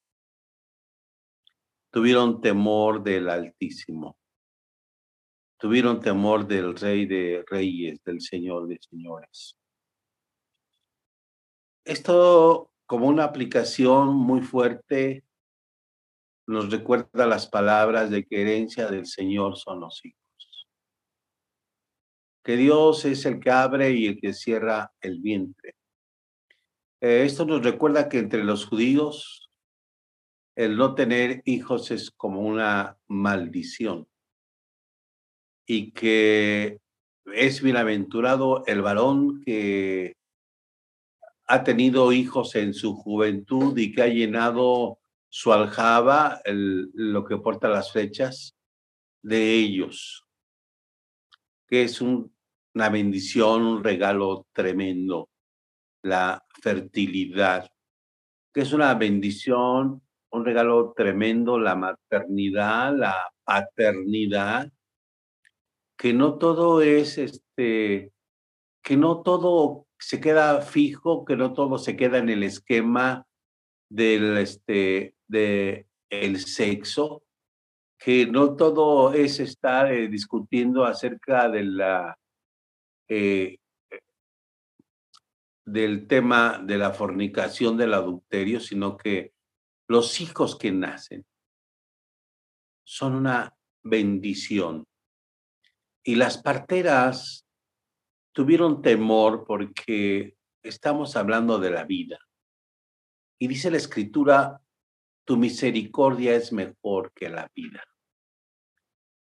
Tuvieron 1.92 2.40
temor 2.40 3.04
del 3.04 3.30
Altísimo. 3.30 4.18
Tuvieron 5.60 6.00
temor 6.00 6.48
del 6.48 6.74
Rey 6.74 7.06
de 7.06 7.44
Reyes, 7.46 8.02
del 8.06 8.22
Señor 8.22 8.70
de 8.70 8.80
Señores. 8.80 9.58
Esto 11.84 12.72
como 12.86 13.08
una 13.08 13.26
aplicación 13.26 14.16
muy 14.16 14.40
fuerte 14.40 15.26
nos 16.48 16.72
recuerda 16.72 17.28
las 17.28 17.46
palabras 17.46 18.10
de 18.10 18.26
que 18.26 18.42
herencia 18.42 18.88
del 18.88 19.06
Señor 19.06 19.58
son 19.58 19.82
los 19.82 20.00
hijos. 20.06 20.70
Que 22.42 22.56
Dios 22.56 23.04
es 23.04 23.26
el 23.26 23.42
que 23.42 23.52
abre 23.52 23.92
y 23.92 24.08
el 24.08 24.18
que 24.18 24.32
cierra 24.32 24.94
el 25.02 25.20
vientre 25.20 25.77
eh, 27.02 27.24
esto 27.26 27.46
nos 27.46 27.64
recuerda 27.64 28.10
que 28.10 28.20
entre 28.20 28.44
los 28.44 28.66
judíos 28.66 29.50
el 30.56 30.76
no 30.76 30.96
tener 30.96 31.44
hijos 31.46 31.92
es 31.92 32.10
como 32.10 32.42
una 32.42 32.98
maldición. 33.08 34.08
Y 35.68 35.92
que 35.92 36.80
es 37.26 37.62
bienaventurado 37.62 38.66
el 38.66 38.82
varón 38.82 39.44
que 39.44 40.16
ha 41.46 41.64
tenido 41.64 42.12
hijos 42.12 42.56
en 42.56 42.74
su 42.74 42.96
juventud 42.96 43.78
y 43.78 43.94
que 43.94 44.02
ha 44.02 44.08
llenado 44.08 44.98
su 45.30 45.54
aljaba, 45.54 46.42
lo 46.46 47.24
que 47.26 47.38
porta 47.38 47.70
las 47.70 47.92
flechas, 47.92 48.56
de 49.22 49.54
ellos, 49.54 50.26
que 51.68 51.84
es 51.84 52.02
una 52.02 52.90
bendición, 52.90 53.62
un 53.62 53.84
regalo 53.84 54.48
tremendo 54.54 55.30
la 56.04 56.44
fertilidad. 56.62 57.70
que 58.54 58.62
es 58.62 58.74
una 58.74 58.96
bendición, 58.96 60.02
un 60.32 60.46
regalo 60.46 60.94
tremendo, 60.96 61.60
la 61.60 61.76
maternidad, 61.76 62.96
la 62.96 63.16
paternidad, 63.44 64.72
que 65.98 66.14
no 66.14 66.38
todo 66.38 66.82
es 66.82 67.18
este, 67.18 68.12
que 68.84 68.98
no 68.98 69.22
todo 69.22 69.88
se 70.00 70.20
queda 70.20 70.62
fijo, 70.62 71.26
que 71.26 71.36
no 71.36 71.54
todo 71.54 71.78
se 71.78 71.96
queda 71.96 72.18
en 72.20 72.30
el 72.30 72.44
esquema 72.44 73.26
del 73.90 74.38
este 74.38 75.16
de 75.28 75.88
el 76.10 76.40
sexo, 76.40 77.24
que 78.00 78.28
no 78.28 78.56
todo 78.56 79.14
es 79.14 79.40
estar 79.40 79.92
eh, 79.92 80.08
discutiendo 80.08 80.86
acerca 80.86 81.50
de 81.50 81.64
la 81.64 82.18
eh, 83.10 83.58
del 85.68 86.08
tema 86.08 86.62
de 86.64 86.78
la 86.78 86.94
fornicación 86.94 87.76
del 87.76 87.94
adulterio, 87.94 88.62
sino 88.62 88.96
que 88.96 89.34
los 89.90 90.22
hijos 90.22 90.58
que 90.58 90.72
nacen 90.72 91.26
son 92.86 93.16
una 93.16 93.54
bendición. 93.84 94.86
Y 96.06 96.16
las 96.16 96.38
parteras 96.38 97.46
tuvieron 98.32 98.82
temor 98.82 99.44
porque 99.46 100.38
estamos 100.64 101.18
hablando 101.18 101.60
de 101.60 101.72
la 101.72 101.84
vida. 101.84 102.18
Y 103.38 103.50
dice 103.50 103.70
la 103.70 103.78
escritura, 103.78 104.62
tu 105.26 105.36
misericordia 105.36 106.34
es 106.34 106.54
mejor 106.54 107.12
que 107.14 107.28
la 107.28 107.52
vida. 107.54 107.84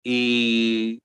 Y 0.05 1.01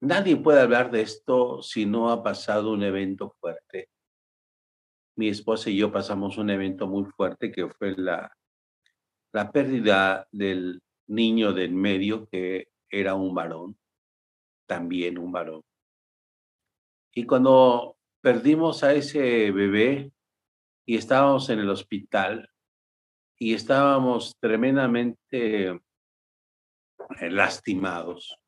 nadie 0.00 0.36
puede 0.36 0.60
hablar 0.60 0.92
de 0.92 1.00
esto 1.00 1.60
si 1.60 1.86
no 1.86 2.12
ha 2.12 2.22
pasado 2.22 2.70
un 2.70 2.84
evento 2.84 3.34
fuerte. 3.40 3.88
Mi 5.18 5.26
esposa 5.26 5.68
y 5.68 5.76
yo 5.76 5.90
pasamos 5.90 6.38
un 6.38 6.48
evento 6.48 6.86
muy 6.86 7.04
fuerte 7.04 7.50
que 7.50 7.68
fue 7.68 7.96
la, 7.96 8.32
la 9.32 9.50
pérdida 9.50 10.28
del 10.30 10.80
niño 11.08 11.52
del 11.52 11.72
medio 11.72 12.28
que 12.28 12.68
era 12.88 13.14
un 13.14 13.34
varón, 13.34 13.76
también 14.68 15.18
un 15.18 15.32
varón. 15.32 15.62
Y 17.12 17.26
cuando 17.26 17.96
perdimos 18.20 18.84
a 18.84 18.94
ese 18.94 19.50
bebé 19.50 20.12
y 20.86 20.96
estábamos 20.96 21.50
en 21.50 21.58
el 21.58 21.70
hospital 21.70 22.48
y 23.40 23.54
estábamos 23.54 24.36
tremendamente 24.38 25.70
eh, 25.70 25.80
lastimados 27.28 28.38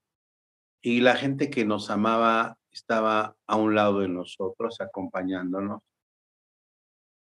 y 0.81 1.01
la 1.01 1.17
gente 1.17 1.51
que 1.51 1.65
nos 1.65 1.91
amaba 1.91 2.57
estaba 2.71 3.37
a 3.49 3.57
un 3.57 3.75
lado 3.75 3.99
de 3.99 4.09
nosotros, 4.09 4.81
acompañándonos, 4.81 5.83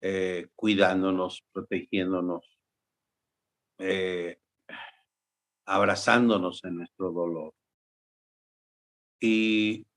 eh, 0.05 0.49
cuidándonos, 0.53 1.45
protegiéndonos, 1.53 2.59
eh, 3.79 4.37
abrazándonos 5.65 6.61
en 6.65 6.75
nuestro 6.75 7.13
dolor. 7.13 7.53
Y, 9.21 9.87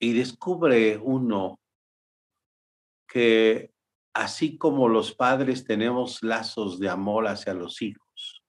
y 0.00 0.12
descubre 0.14 0.96
uno 0.96 1.60
que 3.06 3.74
así 4.14 4.56
como 4.56 4.88
los 4.88 5.14
padres 5.14 5.66
tenemos 5.66 6.22
lazos 6.22 6.78
de 6.80 6.88
amor 6.88 7.26
hacia 7.26 7.52
los 7.52 7.82
hijos, 7.82 8.42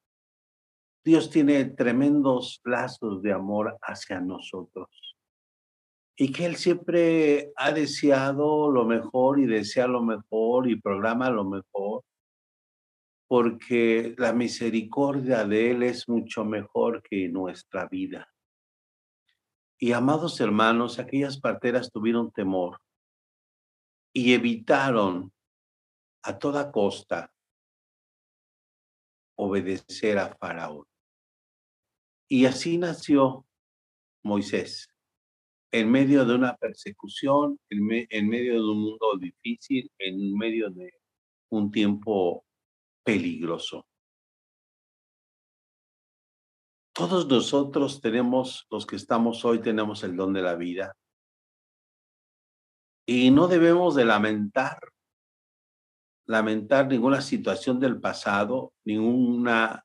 Dios 1.04 1.30
tiene 1.30 1.66
tremendos 1.66 2.62
lazos 2.64 3.22
de 3.22 3.34
amor 3.34 3.78
hacia 3.82 4.22
nosotros. 4.22 4.88
Y 6.16 6.32
que 6.32 6.46
Él 6.46 6.56
siempre 6.58 7.52
ha 7.56 7.72
deseado 7.72 8.70
lo 8.72 8.86
mejor 8.86 9.40
y 9.40 9.46
desea 9.46 9.88
lo 9.88 10.04
mejor 10.04 10.70
y 10.70 10.80
programa 10.80 11.30
lo 11.30 11.44
mejor 11.44 12.04
porque 13.34 14.14
la 14.20 14.32
misericordia 14.32 15.44
de 15.44 15.72
Él 15.72 15.82
es 15.82 16.08
mucho 16.08 16.46
mejor 16.46 17.02
que 17.02 17.30
nuestra 17.30 17.88
vida. 17.88 18.32
Y 19.80 19.92
amados 19.94 20.40
hermanos, 20.40 21.00
aquellas 21.00 21.40
parteras 21.40 21.92
tuvieron 21.92 22.32
temor 22.32 22.80
y 24.14 24.34
evitaron 24.34 25.34
a 26.22 26.38
toda 26.38 26.72
costa 26.72 27.34
obedecer 29.36 30.20
a 30.20 30.36
Faraón. 30.36 30.86
Y 32.30 32.46
así 32.46 32.78
nació 32.78 33.48
Moisés, 34.22 34.93
en 35.74 35.90
medio 35.90 36.24
de 36.24 36.36
una 36.36 36.56
persecución, 36.56 37.60
en, 37.68 38.30
medio 38.30 38.54
de 38.54 38.60
un 38.60 38.80
mundo 38.80 39.18
difícil, 39.20 39.92
en 39.98 40.38
medio 40.38 40.70
de 40.70 40.94
un 41.50 41.72
tiempo 41.72 42.46
peligroso. 43.04 43.88
Todos 46.94 47.28
nosotros 47.28 48.02
tenemos, 48.02 48.68
los 48.70 48.86
que 48.86 48.98
estamos 48.98 49.44
hoy, 49.46 49.62
tenemos 49.62 50.04
el 50.04 50.16
don 50.16 50.32
de 50.32 50.44
la 50.44 50.54
vida. 50.54 50.96
Y 53.08 53.32
no 53.32 53.48
debemos 53.48 53.96
de 53.96 54.06
lamentar, 54.06 54.78
lamentar 56.28 56.86
ninguna 56.86 57.20
situación 57.20 57.80
del 57.80 58.00
pasado, 58.00 58.74
ninguna 58.86 59.84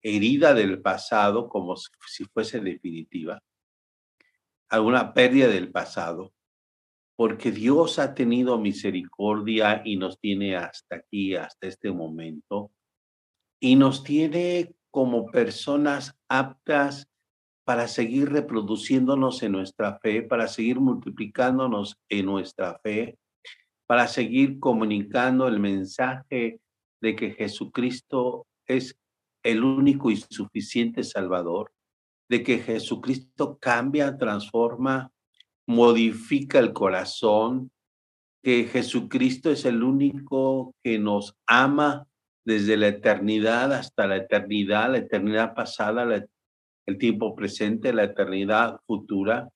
herida 0.00 0.54
del 0.54 0.80
pasado 0.80 1.46
como 1.46 1.76
si 1.76 2.24
fuese 2.24 2.58
definitiva, 2.60 3.38
alguna 4.68 5.14
pérdida 5.14 5.48
del 5.48 5.70
pasado, 5.70 6.32
porque 7.16 7.50
Dios 7.50 7.98
ha 7.98 8.14
tenido 8.14 8.58
misericordia 8.58 9.82
y 9.84 9.96
nos 9.96 10.18
tiene 10.18 10.56
hasta 10.56 10.96
aquí, 10.96 11.34
hasta 11.34 11.66
este 11.66 11.90
momento, 11.90 12.70
y 13.60 13.76
nos 13.76 14.04
tiene 14.04 14.74
como 14.90 15.26
personas 15.26 16.16
aptas 16.28 17.08
para 17.64 17.88
seguir 17.88 18.30
reproduciéndonos 18.30 19.42
en 19.42 19.52
nuestra 19.52 19.98
fe, 19.98 20.22
para 20.22 20.46
seguir 20.46 20.78
multiplicándonos 20.78 21.96
en 22.08 22.26
nuestra 22.26 22.78
fe, 22.78 23.18
para 23.86 24.06
seguir 24.08 24.60
comunicando 24.60 25.48
el 25.48 25.58
mensaje 25.58 26.60
de 27.00 27.16
que 27.16 27.32
Jesucristo 27.32 28.46
es 28.66 28.98
el 29.42 29.64
único 29.64 30.10
y 30.10 30.16
suficiente 30.16 31.02
Salvador, 31.02 31.72
de 32.28 32.42
que 32.42 32.58
Jesucristo 32.58 33.58
cambia, 33.60 34.16
transforma, 34.16 35.12
modifica 35.66 36.58
el 36.58 36.72
corazón, 36.72 37.70
que 38.42 38.64
Jesucristo 38.64 39.50
es 39.50 39.64
el 39.64 39.82
único 39.82 40.74
que 40.82 40.98
nos 40.98 41.36
ama 41.46 42.06
desde 42.44 42.76
la 42.76 42.88
eternidad 42.88 43.72
hasta 43.72 44.06
la 44.06 44.16
eternidad, 44.16 44.92
la 44.92 44.98
eternidad 44.98 45.54
pasada, 45.54 46.04
el 46.86 46.98
tiempo 46.98 47.34
presente, 47.34 47.92
la 47.92 48.04
eternidad 48.04 48.78
futura, 48.86 49.48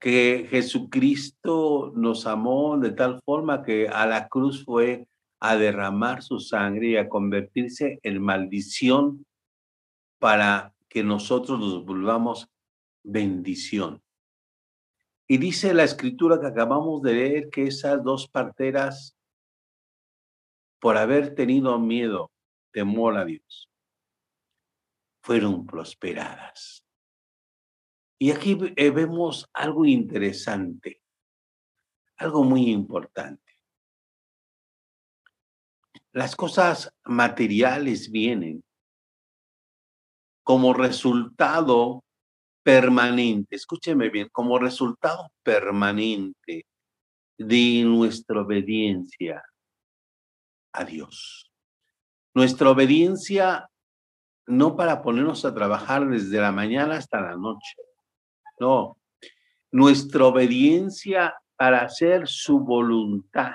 que 0.00 0.46
Jesucristo 0.48 1.92
nos 1.94 2.26
amó 2.26 2.78
de 2.78 2.92
tal 2.92 3.20
forma 3.24 3.62
que 3.62 3.88
a 3.88 4.06
la 4.06 4.28
cruz 4.28 4.64
fue 4.64 5.06
a 5.40 5.56
derramar 5.56 6.22
su 6.22 6.38
sangre 6.38 6.90
y 6.90 6.96
a 6.96 7.08
convertirse 7.08 7.98
en 8.02 8.22
maldición 8.22 9.26
para 10.18 10.72
que 10.90 11.04
nosotros 11.04 11.58
nos 11.58 11.84
volvamos 11.86 12.50
bendición. 13.02 14.02
Y 15.26 15.38
dice 15.38 15.72
la 15.72 15.84
escritura 15.84 16.40
que 16.40 16.48
acabamos 16.48 17.00
de 17.00 17.14
leer 17.14 17.50
que 17.50 17.68
esas 17.68 18.02
dos 18.02 18.28
parteras, 18.28 19.16
por 20.80 20.96
haber 20.96 21.36
tenido 21.36 21.78
miedo, 21.78 22.32
temor 22.72 23.16
a 23.16 23.24
Dios, 23.24 23.70
fueron 25.22 25.64
prosperadas. 25.64 26.84
Y 28.18 28.32
aquí 28.32 28.58
eh, 28.76 28.90
vemos 28.90 29.48
algo 29.52 29.86
interesante, 29.86 31.00
algo 32.16 32.42
muy 32.42 32.68
importante. 32.68 33.40
Las 36.12 36.34
cosas 36.34 36.92
materiales 37.04 38.10
vienen 38.10 38.64
como 40.50 40.72
resultado 40.72 42.02
permanente, 42.64 43.54
escúcheme 43.54 44.08
bien, 44.08 44.28
como 44.32 44.58
resultado 44.58 45.30
permanente 45.44 46.66
de 47.38 47.84
nuestra 47.84 48.40
obediencia 48.40 49.44
a 50.72 50.84
Dios. 50.84 51.52
Nuestra 52.34 52.68
obediencia 52.68 53.70
no 54.48 54.74
para 54.74 55.02
ponernos 55.02 55.44
a 55.44 55.54
trabajar 55.54 56.08
desde 56.08 56.40
la 56.40 56.50
mañana 56.50 56.96
hasta 56.96 57.20
la 57.20 57.36
noche, 57.36 57.76
no, 58.58 58.98
nuestra 59.70 60.26
obediencia 60.26 61.32
para 61.54 61.82
hacer 61.82 62.26
su 62.26 62.58
voluntad, 62.58 63.52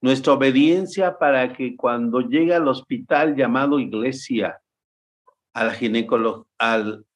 nuestra 0.00 0.32
obediencia 0.32 1.16
para 1.16 1.52
que 1.52 1.76
cuando 1.76 2.22
llegue 2.22 2.56
al 2.56 2.66
hospital 2.66 3.36
llamado 3.36 3.78
iglesia, 3.78 4.60
al 5.56 5.72
ginecólogo, 5.72 6.46
al 6.58 7.06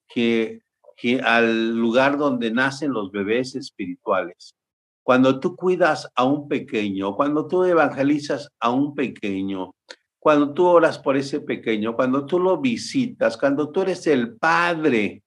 al 1.22 1.76
lugar 1.76 2.16
donde 2.16 2.50
nacen 2.50 2.92
los 2.92 3.10
bebés 3.10 3.54
espirituales. 3.54 4.54
Cuando 5.02 5.40
tú 5.40 5.56
cuidas 5.56 6.08
a 6.14 6.24
un 6.24 6.48
pequeño, 6.48 7.16
cuando 7.16 7.46
tú 7.46 7.64
evangelizas 7.64 8.48
a 8.58 8.70
un 8.70 8.94
pequeño, 8.94 9.74
cuando 10.18 10.54
tú 10.54 10.66
oras 10.66 10.98
por 10.98 11.16
ese 11.16 11.40
pequeño, 11.40 11.94
cuando 11.94 12.24
tú 12.24 12.38
lo 12.38 12.58
visitas, 12.58 13.36
cuando 13.36 13.70
tú 13.70 13.82
eres 13.82 14.06
el 14.06 14.36
padre 14.36 15.22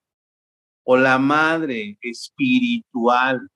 o 0.84 0.98
la 0.98 1.20
madre 1.20 1.98
espiritual, 2.02 3.48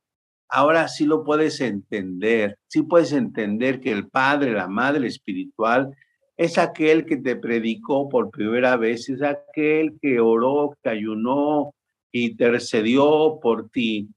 ahora 0.49 0.87
sí 0.87 1.05
lo 1.05 1.23
puedes 1.23 1.61
entender, 1.61 2.59
sí 2.67 2.83
puedes 2.83 3.11
entender 3.11 3.79
que 3.79 3.91
el 3.91 4.07
padre, 4.07 4.53
la 4.53 4.67
madre 4.67 5.07
espiritual 5.07 5.95
es 6.37 6.59
aquel 6.59 7.05
que 7.05 7.17
te 7.17 7.35
predicó 7.35 8.07
por 8.07 8.29
primera 8.29 8.77
vez, 8.77 9.09
es 9.09 9.23
aquel 9.23 9.97
que 9.99 10.19
oró, 10.19 10.77
que 10.83 10.89
ayunó, 10.89 11.73
intercedió 12.11 13.39
por 13.41 13.69
ti. 13.69 14.07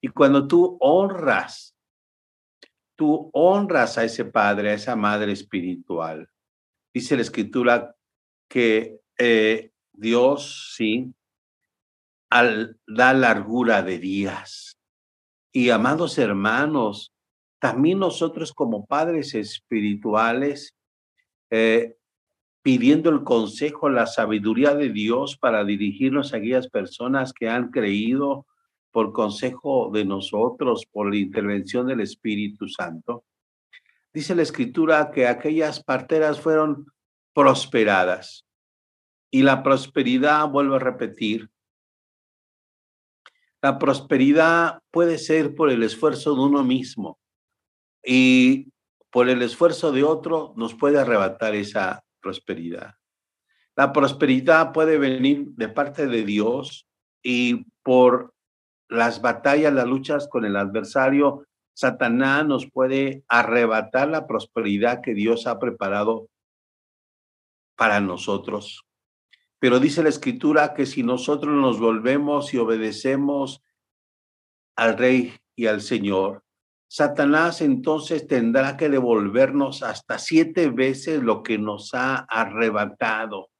Y 0.00 0.08
cuando 0.08 0.46
tú 0.46 0.76
honras, 0.80 1.74
tú 2.96 3.28
honras 3.32 3.98
a 3.98 4.04
ese 4.04 4.24
padre, 4.24 4.70
a 4.70 4.74
esa 4.74 4.94
madre 4.94 5.32
espiritual. 5.32 6.28
Dice 6.94 7.16
la 7.16 7.22
escritura 7.22 7.96
que 8.48 9.00
eh, 9.18 9.72
Dios, 9.92 10.74
sí, 10.76 11.12
al, 12.30 12.78
da 12.86 13.12
largura 13.12 13.82
de 13.82 13.98
días. 13.98 14.78
Y 15.52 15.70
amados 15.70 16.18
hermanos, 16.18 17.12
también 17.60 17.98
nosotros 17.98 18.52
como 18.52 18.86
padres 18.86 19.34
espirituales, 19.34 20.74
eh, 21.50 21.96
pidiendo 22.62 23.10
el 23.10 23.24
consejo, 23.24 23.88
la 23.88 24.06
sabiduría 24.06 24.74
de 24.74 24.88
Dios 24.88 25.36
para 25.36 25.64
dirigirnos 25.64 26.32
a 26.32 26.38
aquellas 26.38 26.68
personas 26.68 27.32
que 27.32 27.48
han 27.48 27.70
creído 27.70 28.46
por 28.90 29.12
consejo 29.12 29.90
de 29.92 30.04
nosotros, 30.04 30.86
por 30.90 31.10
la 31.10 31.18
intervención 31.18 31.86
del 31.86 32.00
Espíritu 32.00 32.68
Santo. 32.68 33.24
Dice 34.12 34.34
la 34.34 34.42
escritura 34.42 35.10
que 35.10 35.26
aquellas 35.26 35.82
parteras 35.82 36.40
fueron 36.40 36.86
prosperadas. 37.34 38.46
Y 39.30 39.42
la 39.42 39.64
prosperidad, 39.64 40.48
vuelvo 40.48 40.76
a 40.76 40.78
repetir, 40.78 41.50
la 43.60 43.78
prosperidad 43.78 44.80
puede 44.90 45.18
ser 45.18 45.54
por 45.54 45.70
el 45.70 45.82
esfuerzo 45.82 46.34
de 46.34 46.42
uno 46.42 46.62
mismo 46.62 47.18
y 48.04 48.68
por 49.14 49.28
el 49.28 49.42
esfuerzo 49.42 49.92
de 49.92 50.02
otro 50.02 50.54
nos 50.56 50.74
puede 50.74 50.98
arrebatar 50.98 51.54
esa 51.54 52.04
prosperidad. 52.20 52.96
La 53.76 53.92
prosperidad 53.92 54.72
puede 54.72 54.98
venir 54.98 55.50
de 55.50 55.68
parte 55.68 56.08
de 56.08 56.24
Dios 56.24 56.88
y 57.22 57.64
por 57.84 58.34
las 58.88 59.22
batallas, 59.22 59.72
las 59.72 59.86
luchas 59.86 60.26
con 60.26 60.44
el 60.44 60.56
adversario, 60.56 61.46
Satanás 61.74 62.44
nos 62.44 62.68
puede 62.68 63.22
arrebatar 63.28 64.08
la 64.08 64.26
prosperidad 64.26 65.00
que 65.00 65.14
Dios 65.14 65.46
ha 65.46 65.60
preparado 65.60 66.28
para 67.76 68.00
nosotros. 68.00 68.84
Pero 69.60 69.78
dice 69.78 70.02
la 70.02 70.08
escritura 70.08 70.74
que 70.74 70.86
si 70.86 71.04
nosotros 71.04 71.54
nos 71.54 71.78
volvemos 71.78 72.52
y 72.52 72.58
obedecemos 72.58 73.62
al 74.74 74.98
Rey 74.98 75.36
y 75.54 75.66
al 75.66 75.82
Señor, 75.82 76.43
Satanás 76.96 77.60
entonces 77.60 78.28
tendrá 78.28 78.76
que 78.76 78.88
devolvernos 78.88 79.82
hasta 79.82 80.16
siete 80.20 80.70
veces 80.70 81.24
lo 81.24 81.42
que 81.42 81.58
nos 81.58 81.92
ha 81.92 82.18
arrebatado. 82.18 83.50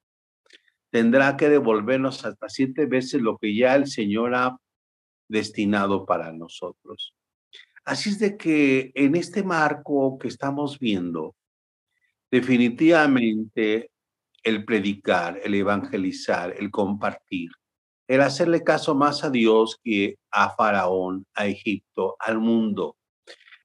Tendrá 0.93 1.37
que 1.37 1.49
devolvernos 1.49 2.25
hasta 2.25 2.49
siete 2.49 2.87
veces 2.87 3.21
lo 3.21 3.37
que 3.37 3.57
ya 3.57 3.75
el 3.75 3.89
Señor 3.89 4.37
ha 4.37 4.57
destinado 5.29 6.07
para 6.07 6.33
nosotros. 6.33 7.13
Así 7.85 8.11
es 8.11 8.21
de 8.21 8.37
que 8.37 8.93
en 8.95 9.17
este 9.17 9.43
marco 9.43 10.17
que 10.17 10.29
estamos 10.29 10.79
viendo, 10.79 11.35
definitivamente 12.31 13.91
el 14.45 14.65
predicar, 14.65 15.41
el 15.43 15.57
evangelizar, 15.57 16.55
el 16.57 16.71
compartir, 16.71 17.51
el 18.07 18.21
hacerle 18.21 18.63
caso 18.63 18.95
más 18.95 19.25
a 19.25 19.31
Dios 19.31 19.81
que 19.83 20.21
a 20.31 20.51
Faraón, 20.51 21.27
a 21.35 21.49
Egipto, 21.49 22.15
al 22.21 22.39
mundo. 22.39 22.97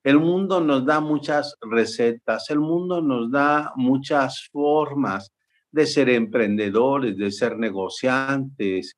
El 0.03 0.19
mundo 0.19 0.61
nos 0.61 0.85
da 0.85 0.99
muchas 0.99 1.57
recetas, 1.61 2.49
el 2.49 2.59
mundo 2.59 3.01
nos 3.01 3.31
da 3.31 3.73
muchas 3.75 4.47
formas 4.51 5.33
de 5.71 5.85
ser 5.85 6.09
emprendedores, 6.09 7.17
de 7.17 7.31
ser 7.31 7.57
negociantes, 7.57 8.97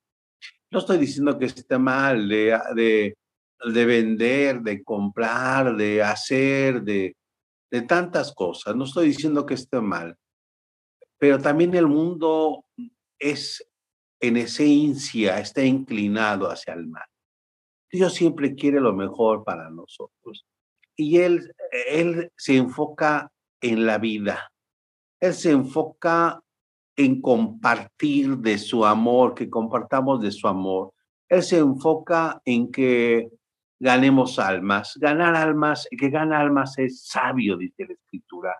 no 0.71 0.79
estoy 0.79 0.97
diciendo 0.99 1.37
que 1.37 1.45
esté 1.45 1.77
mal 1.77 2.29
de, 2.29 2.57
de, 2.75 3.17
de 3.73 3.85
vender, 3.85 4.61
de 4.61 4.81
comprar, 4.83 5.75
de 5.75 6.01
hacer, 6.01 6.81
de, 6.81 7.17
de 7.69 7.81
tantas 7.81 8.33
cosas. 8.33 8.73
No 8.75 8.85
estoy 8.85 9.07
diciendo 9.07 9.45
que 9.45 9.55
esté 9.55 9.81
mal. 9.81 10.15
Pero 11.17 11.39
también 11.39 11.75
el 11.75 11.87
mundo 11.87 12.63
es 13.19 13.67
en 14.21 14.37
esencia, 14.37 15.39
está 15.39 15.61
inclinado 15.61 16.49
hacia 16.49 16.73
el 16.73 16.87
mal. 16.87 17.05
Dios 17.91 18.13
siempre 18.13 18.55
quiere 18.55 18.79
lo 18.79 18.93
mejor 18.93 19.43
para 19.43 19.69
nosotros. 19.69 20.45
Y 21.01 21.17
Él, 21.17 21.51
él 21.87 22.31
se 22.37 22.57
enfoca 22.57 23.31
en 23.59 23.87
la 23.87 23.97
vida. 23.97 24.51
Él 25.19 25.33
se 25.33 25.49
enfoca 25.49 26.39
en 26.95 27.21
compartir 27.21 28.37
de 28.37 28.59
su 28.59 28.85
amor, 28.85 29.33
que 29.33 29.49
compartamos 29.49 30.21
de 30.21 30.29
su 30.29 30.47
amor. 30.47 30.93
Él 31.27 31.41
se 31.41 31.57
enfoca 31.57 32.39
en 32.45 32.71
que 32.71 33.31
ganemos 33.79 34.37
almas. 34.37 34.95
Ganar 35.01 35.35
almas, 35.35 35.87
que 35.89 36.09
gana 36.11 36.39
almas 36.39 36.77
es 36.77 37.03
sabio, 37.03 37.57
dice 37.57 37.87
la 37.87 37.93
escritura. 37.93 38.55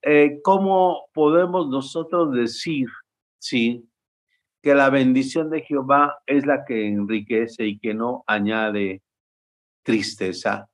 Eh, 0.00 0.40
¿Cómo 0.42 1.08
podemos 1.12 1.68
nosotros 1.68 2.32
decir, 2.32 2.88
sí, 3.38 3.86
que 4.62 4.74
la 4.74 4.88
bendición 4.88 5.50
de 5.50 5.60
Jehová 5.60 6.22
es 6.24 6.46
la 6.46 6.64
que 6.64 6.88
enriquece 6.88 7.66
y 7.66 7.78
que 7.78 7.92
no 7.92 8.24
añade 8.26 9.02
tristeza? 9.82 10.69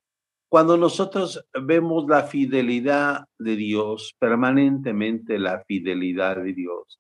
Cuando 0.57 0.79
nosotros 0.79 1.47
vemos 1.53 2.07
la 2.09 2.23
fidelidad 2.23 3.27
de 3.39 3.57
Dios, 3.57 4.17
permanentemente 4.19 5.39
la 5.39 5.63
fidelidad 5.69 6.37
de 6.37 6.55
Dios, 6.55 6.99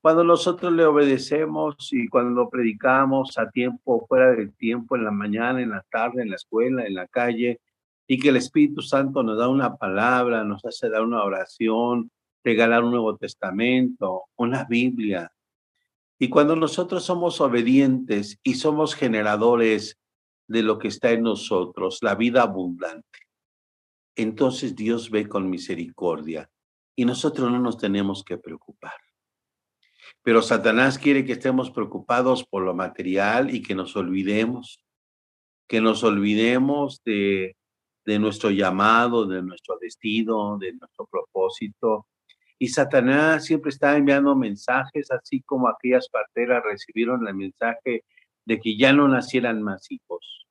cuando 0.00 0.22
nosotros 0.22 0.72
le 0.72 0.84
obedecemos 0.84 1.88
y 1.90 2.06
cuando 2.06 2.42
lo 2.42 2.48
predicamos 2.48 3.38
a 3.38 3.50
tiempo, 3.50 4.06
fuera 4.06 4.30
del 4.30 4.54
tiempo, 4.54 4.94
en 4.94 5.02
la 5.02 5.10
mañana, 5.10 5.60
en 5.60 5.70
la 5.70 5.84
tarde, 5.90 6.22
en 6.22 6.30
la 6.30 6.36
escuela, 6.36 6.86
en 6.86 6.94
la 6.94 7.08
calle, 7.08 7.60
y 8.06 8.20
que 8.20 8.28
el 8.28 8.36
Espíritu 8.36 8.82
Santo 8.82 9.24
nos 9.24 9.36
da 9.36 9.48
una 9.48 9.74
palabra, 9.74 10.44
nos 10.44 10.64
hace 10.64 10.88
dar 10.88 11.02
una 11.02 11.24
oración, 11.24 12.12
regalar 12.44 12.84
un 12.84 12.92
Nuevo 12.92 13.16
Testamento, 13.16 14.26
una 14.36 14.62
Biblia. 14.62 15.32
Y 16.20 16.28
cuando 16.28 16.54
nosotros 16.54 17.02
somos 17.02 17.40
obedientes 17.40 18.38
y 18.44 18.54
somos 18.54 18.94
generadores 18.94 19.98
de 20.48 20.62
lo 20.62 20.78
que 20.78 20.88
está 20.88 21.10
en 21.10 21.22
nosotros, 21.22 21.98
la 22.02 22.14
vida 22.14 22.42
abundante. 22.42 23.18
Entonces 24.14 24.74
Dios 24.74 25.10
ve 25.10 25.28
con 25.28 25.50
misericordia 25.50 26.50
y 26.96 27.04
nosotros 27.04 27.50
no 27.50 27.58
nos 27.58 27.76
tenemos 27.76 28.24
que 28.24 28.38
preocupar. 28.38 28.94
Pero 30.22 30.42
Satanás 30.42 30.98
quiere 30.98 31.24
que 31.24 31.32
estemos 31.32 31.70
preocupados 31.70 32.44
por 32.44 32.62
lo 32.62 32.74
material 32.74 33.54
y 33.54 33.62
que 33.62 33.74
nos 33.74 33.94
olvidemos, 33.96 34.82
que 35.68 35.80
nos 35.80 36.02
olvidemos 36.02 37.02
de, 37.04 37.56
de 38.04 38.18
nuestro 38.18 38.50
llamado, 38.50 39.26
de 39.26 39.42
nuestro 39.42 39.76
destino, 39.78 40.56
de 40.58 40.72
nuestro 40.72 41.06
propósito. 41.06 42.06
Y 42.58 42.68
Satanás 42.68 43.44
siempre 43.44 43.70
está 43.70 43.96
enviando 43.96 44.34
mensajes, 44.34 45.10
así 45.10 45.42
como 45.42 45.68
aquellas 45.68 46.08
parteras 46.08 46.62
recibieron 46.64 47.26
el 47.28 47.34
mensaje 47.34 48.04
de 48.46 48.60
que 48.60 48.76
ya 48.76 48.92
no 48.92 49.08
nacieran 49.08 49.62
más 49.62 49.90
hijos. 49.90 50.46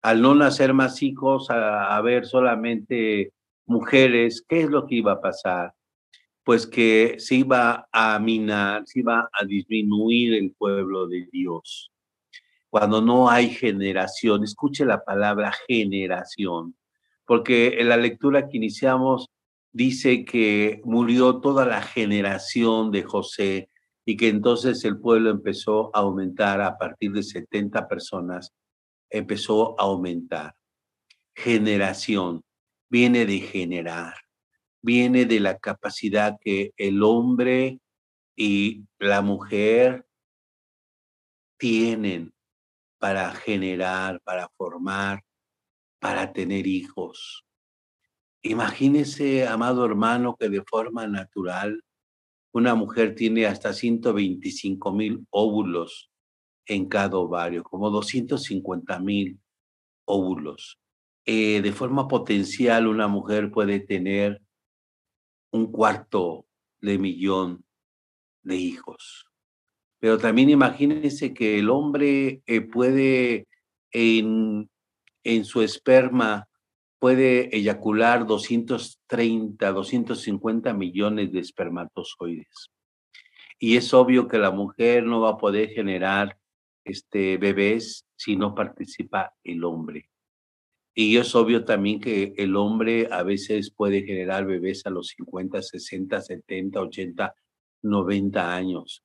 Al 0.00 0.22
no 0.22 0.34
nacer 0.34 0.72
más 0.72 1.02
hijos, 1.02 1.50
a, 1.50 1.94
haber 1.94 2.24
solamente 2.24 3.32
mujeres, 3.66 4.42
¿qué 4.48 4.62
es 4.62 4.70
lo 4.70 4.86
que 4.86 4.94
iba 4.96 5.12
a 5.12 5.20
pasar? 5.20 5.74
Pues 6.42 6.66
que 6.66 7.16
se 7.18 7.34
iba 7.34 7.86
a 7.92 8.18
minar, 8.18 8.86
se 8.86 9.00
iba 9.00 9.28
a 9.32 9.44
disminuir 9.44 10.34
el 10.34 10.52
pueblo 10.52 11.06
de 11.06 11.28
Dios. 11.30 11.92
Cuando 12.70 13.02
no 13.02 13.28
hay 13.28 13.50
generación, 13.50 14.44
escuche 14.44 14.86
la 14.86 15.04
palabra 15.04 15.52
generación, 15.66 16.76
porque 17.26 17.80
en 17.80 17.88
la 17.88 17.96
lectura 17.96 18.48
que 18.48 18.56
iniciamos 18.56 19.28
dice 19.72 20.24
que 20.24 20.80
murió 20.84 21.40
toda 21.40 21.66
la 21.66 21.82
generación 21.82 22.90
de 22.92 23.02
José 23.02 23.68
y 24.04 24.16
que 24.16 24.28
entonces 24.28 24.84
el 24.84 24.98
pueblo 24.98 25.30
empezó 25.30 25.94
a 25.94 26.00
aumentar 26.00 26.60
a 26.60 26.76
partir 26.76 27.12
de 27.12 27.22
70 27.22 27.86
personas, 27.86 28.52
empezó 29.10 29.78
a 29.80 29.84
aumentar. 29.84 30.54
Generación 31.34 32.42
viene 32.88 33.26
de 33.26 33.38
generar, 33.40 34.14
viene 34.82 35.26
de 35.26 35.40
la 35.40 35.58
capacidad 35.58 36.36
que 36.40 36.72
el 36.76 37.02
hombre 37.02 37.80
y 38.36 38.84
la 38.98 39.22
mujer 39.22 40.06
tienen 41.58 42.32
para 42.98 43.32
generar, 43.32 44.20
para 44.22 44.48
formar. 44.56 45.22
para 46.00 46.32
tener 46.32 46.66
hijos. 46.66 47.44
Imagínese, 48.42 49.46
amado 49.46 49.84
hermano, 49.84 50.34
que 50.34 50.48
de 50.48 50.62
forma 50.62 51.06
natural 51.06 51.84
una 52.52 52.74
mujer 52.74 53.14
tiene 53.14 53.46
hasta 53.46 53.72
125 53.72 54.92
mil 54.92 55.26
óvulos 55.30 56.10
en 56.66 56.88
cada 56.88 57.16
ovario, 57.16 57.62
como 57.62 57.90
250 57.90 58.98
mil 59.00 59.38
óvulos. 60.04 60.80
Eh, 61.26 61.60
de 61.62 61.72
forma 61.72 62.08
potencial, 62.08 62.86
una 62.86 63.08
mujer 63.08 63.50
puede 63.50 63.80
tener 63.80 64.40
un 65.52 65.70
cuarto 65.70 66.46
de 66.80 66.98
millón 66.98 67.64
de 68.42 68.56
hijos. 68.56 69.26
Pero 69.98 70.18
también 70.18 70.48
imagínense 70.48 71.34
que 71.34 71.58
el 71.58 71.68
hombre 71.68 72.42
eh, 72.46 72.60
puede 72.62 73.46
en, 73.92 74.70
en 75.24 75.44
su 75.44 75.62
esperma 75.62 76.48
puede 77.00 77.56
eyacular 77.56 78.26
230, 78.26 79.72
250 79.72 80.74
millones 80.74 81.32
de 81.32 81.40
espermatozoides. 81.40 82.70
Y 83.58 83.76
es 83.76 83.92
obvio 83.94 84.28
que 84.28 84.38
la 84.38 84.50
mujer 84.50 85.04
no 85.04 85.22
va 85.22 85.30
a 85.30 85.38
poder 85.38 85.70
generar 85.70 86.38
este, 86.84 87.38
bebés 87.38 88.06
si 88.16 88.36
no 88.36 88.54
participa 88.54 89.34
el 89.42 89.64
hombre. 89.64 90.10
Y 90.94 91.16
es 91.16 91.34
obvio 91.34 91.64
también 91.64 92.00
que 92.00 92.34
el 92.36 92.54
hombre 92.54 93.08
a 93.10 93.22
veces 93.22 93.70
puede 93.70 94.02
generar 94.02 94.44
bebés 94.44 94.84
a 94.84 94.90
los 94.90 95.08
50, 95.08 95.62
60, 95.62 96.20
70, 96.20 96.80
80, 96.80 97.34
90 97.82 98.54
años. 98.54 99.02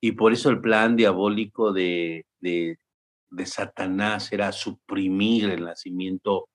Y 0.00 0.12
por 0.12 0.32
eso 0.32 0.50
el 0.50 0.60
plan 0.60 0.96
diabólico 0.96 1.72
de, 1.72 2.26
de, 2.40 2.78
de 3.30 3.46
Satanás 3.46 4.32
era 4.32 4.50
suprimir 4.50 5.50
el 5.50 5.64
nacimiento 5.64 6.48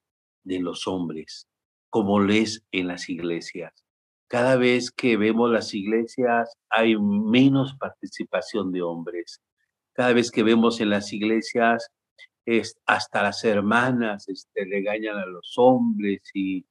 de 0.44 0.60
los 0.60 0.88
hombres, 0.88 1.48
como 1.90 2.20
lo 2.20 2.34
es 2.34 2.64
en 2.72 2.88
las 2.88 3.10
iglesias. 3.10 3.86
Cada 4.28 4.56
vez 4.56 4.92
que 4.92 5.18
vemos 5.18 5.52
las 5.52 5.74
iglesias 5.74 6.54
hay 6.70 6.96
menos 6.98 7.76
participación 7.78 8.72
de 8.72 8.82
hombres. 8.82 9.42
Cada 9.94 10.14
vez 10.14 10.32
que 10.32 10.44
vemos 10.44 10.80
en 10.80 10.90
las 10.90 11.12
iglesias 11.12 11.90
es, 12.46 12.78
hasta 12.86 13.24
las 13.24 13.44
hermanas 13.44 14.30
este, 14.30 14.66
regañan 14.66 15.18
a 15.18 15.26
los 15.26 15.54
hombres 15.58 16.22
y, 16.34 16.66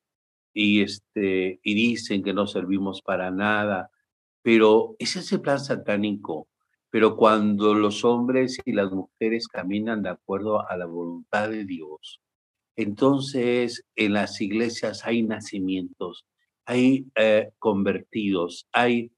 y, 0.54 0.82
este, 0.82 1.60
y 1.62 1.74
dicen 1.74 2.22
que 2.22 2.32
no 2.32 2.46
servimos 2.46 3.02
para 3.02 3.30
nada. 3.30 3.90
Pero 4.42 4.96
ese 4.98 5.20
es 5.20 5.30
el 5.32 5.42
plan 5.42 5.60
satánico. 5.60 6.48
Pero 6.90 7.16
cuando 7.16 7.74
los 7.74 8.04
hombres 8.04 8.58
y 8.64 8.72
las 8.72 8.90
mujeres 8.90 9.46
caminan 9.48 10.02
de 10.02 10.08
acuerdo 10.08 10.68
a 10.68 10.76
la 10.76 10.86
voluntad 10.86 11.48
de 11.50 11.64
Dios, 11.64 12.20
entonces 12.82 13.84
en 13.96 14.14
las 14.14 14.40
iglesias 14.40 15.04
hay 15.04 15.22
nacimientos, 15.22 16.26
hay 16.64 17.06
eh, 17.16 17.50
convertidos, 17.58 18.66
hay 18.72 19.12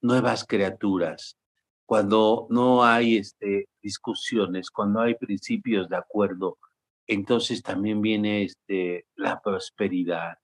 nuevas 0.00 0.44
criaturas. 0.44 1.36
Cuando 1.84 2.46
no 2.50 2.84
hay 2.84 3.16
este, 3.16 3.68
discusiones, 3.80 4.70
cuando 4.70 5.00
hay 5.00 5.14
principios 5.14 5.88
de 5.88 5.96
acuerdo, 5.96 6.58
entonces 7.06 7.62
también 7.62 8.00
viene 8.00 8.42
este, 8.42 9.06
la 9.14 9.40
prosperidad. 9.40 10.38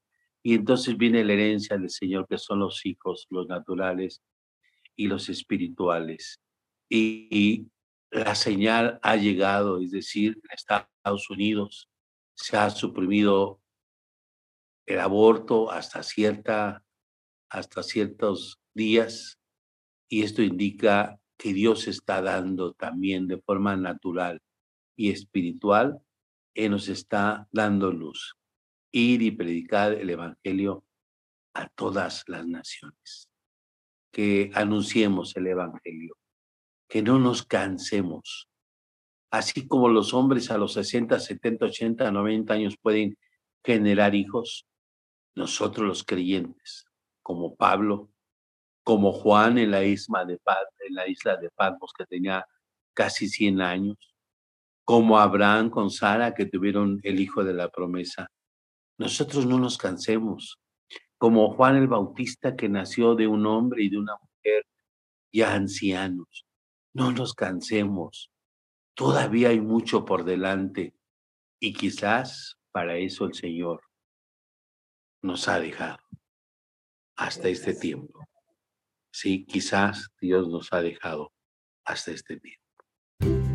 Y 0.45 0.55
entonces 0.55 0.97
viene 0.97 1.25
la 1.25 1.33
herencia 1.33 1.77
del 1.77 1.91
Señor, 1.91 2.27
que 2.29 2.39
son 2.39 2.61
los 2.61 2.87
hijos, 2.87 3.27
los 3.31 3.49
naturales 3.49 4.23
y 4.97 5.09
los 5.09 5.29
espirituales 5.29 6.41
y, 6.93 7.69
la 8.11 8.35
señal 8.35 8.99
ha 9.03 9.17
llegado, 9.17 9.81
es 9.81 9.91
decir, 9.91 10.39
en 10.45 10.51
Estados 10.53 11.31
Unidos 11.31 11.89
se 12.43 12.57
ha 12.57 12.69
suprimido 12.71 13.61
el 14.87 14.99
aborto 14.99 15.71
hasta 15.71 16.03
cierta 16.03 16.85
hasta 17.49 17.83
ciertos 17.83 18.61
días 18.75 19.39
y 20.09 20.23
esto 20.23 20.43
indica 20.43 21.21
que 21.39 21.53
Dios 21.53 21.87
está 21.87 22.21
dando 22.21 22.73
también 22.73 23.29
de 23.29 23.41
forma 23.41 23.77
natural 23.77 24.41
y 24.97 25.11
espiritual, 25.11 26.01
y 26.55 26.69
nos 26.69 26.89
está 26.89 27.49
dando 27.51 27.91
luz. 27.91 28.37
Ir 28.93 29.23
y 29.23 29.31
predicar 29.31 29.93
el 29.93 30.11
Evangelio 30.11 30.85
a 31.55 31.69
todas 31.69 32.25
las 32.27 32.47
naciones. 32.47 33.29
Que 34.13 34.51
anunciemos 34.55 35.35
el 35.37 35.47
Evangelio 35.47 36.15
que 36.89 37.01
no 37.01 37.19
nos 37.19 37.43
cansemos. 37.43 38.51
Así 39.33 39.67
como 39.67 39.89
los 39.89 40.13
hombres 40.13 40.51
a 40.51 40.59
los 40.59 40.75
60, 40.75 41.19
70, 41.19 41.65
80, 41.65 42.11
90 42.11 42.53
años 42.53 42.77
pueden 42.77 43.17
generar 43.65 44.15
hijos, 44.15 44.67
nosotros 45.35 45.87
los 45.87 46.05
creyentes, 46.05 46.85
como 47.23 47.57
Pablo, 47.57 48.11
como 48.85 49.11
Juan 49.11 49.57
en 49.57 49.71
la 49.71 49.85
isla 49.85 50.27
de, 50.27 50.35
en 50.35 50.95
la 50.95 51.09
isla 51.09 51.39
de 51.39 51.49
Patmos, 51.49 51.95
que 51.97 52.05
tenía 52.05 52.45
casi 52.93 53.27
100 53.27 53.63
años, 53.63 53.97
como 54.85 55.19
Abraham 55.19 55.71
con 55.71 55.91
Sara, 55.91 56.35
que 56.35 56.45
tuvieron 56.45 57.01
el 57.03 57.19
hijo 57.19 57.43
de 57.43 57.55
la 57.55 57.71
promesa. 57.71 58.31
Nosotros 58.99 59.47
no 59.47 59.59
nos 59.59 59.79
cansemos, 59.79 60.61
como 61.17 61.55
Juan 61.55 61.77
el 61.77 61.89
Bautista, 61.89 62.55
que 62.55 62.69
nació 62.69 63.15
de 63.15 63.29
un 63.29 63.47
hombre 63.47 63.85
y 63.85 63.89
de 63.89 63.97
una 63.97 64.13
mujer 64.21 64.67
ya 65.33 65.55
ancianos. 65.55 66.45
No 66.93 67.13
nos 67.13 67.33
cansemos. 67.33 68.32
Todavía 68.95 69.49
hay 69.49 69.61
mucho 69.61 70.05
por 70.05 70.25
delante 70.25 70.95
y 71.59 71.73
quizás 71.73 72.59
para 72.73 72.97
eso 72.97 73.25
el 73.25 73.35
Señor 73.35 73.83
nos 75.23 75.49
ha 75.49 75.61
dejado 75.61 75.99
hasta 77.17 77.49
este 77.49 77.75
tiempo. 77.75 78.27
Sí, 79.13 79.45
quizás 79.45 80.09
Dios 80.21 80.49
nos 80.49 80.73
ha 80.73 80.83
dejado 80.83 81.33
hasta 81.85 82.11
este 82.11 82.39
tiempo. 82.39 83.52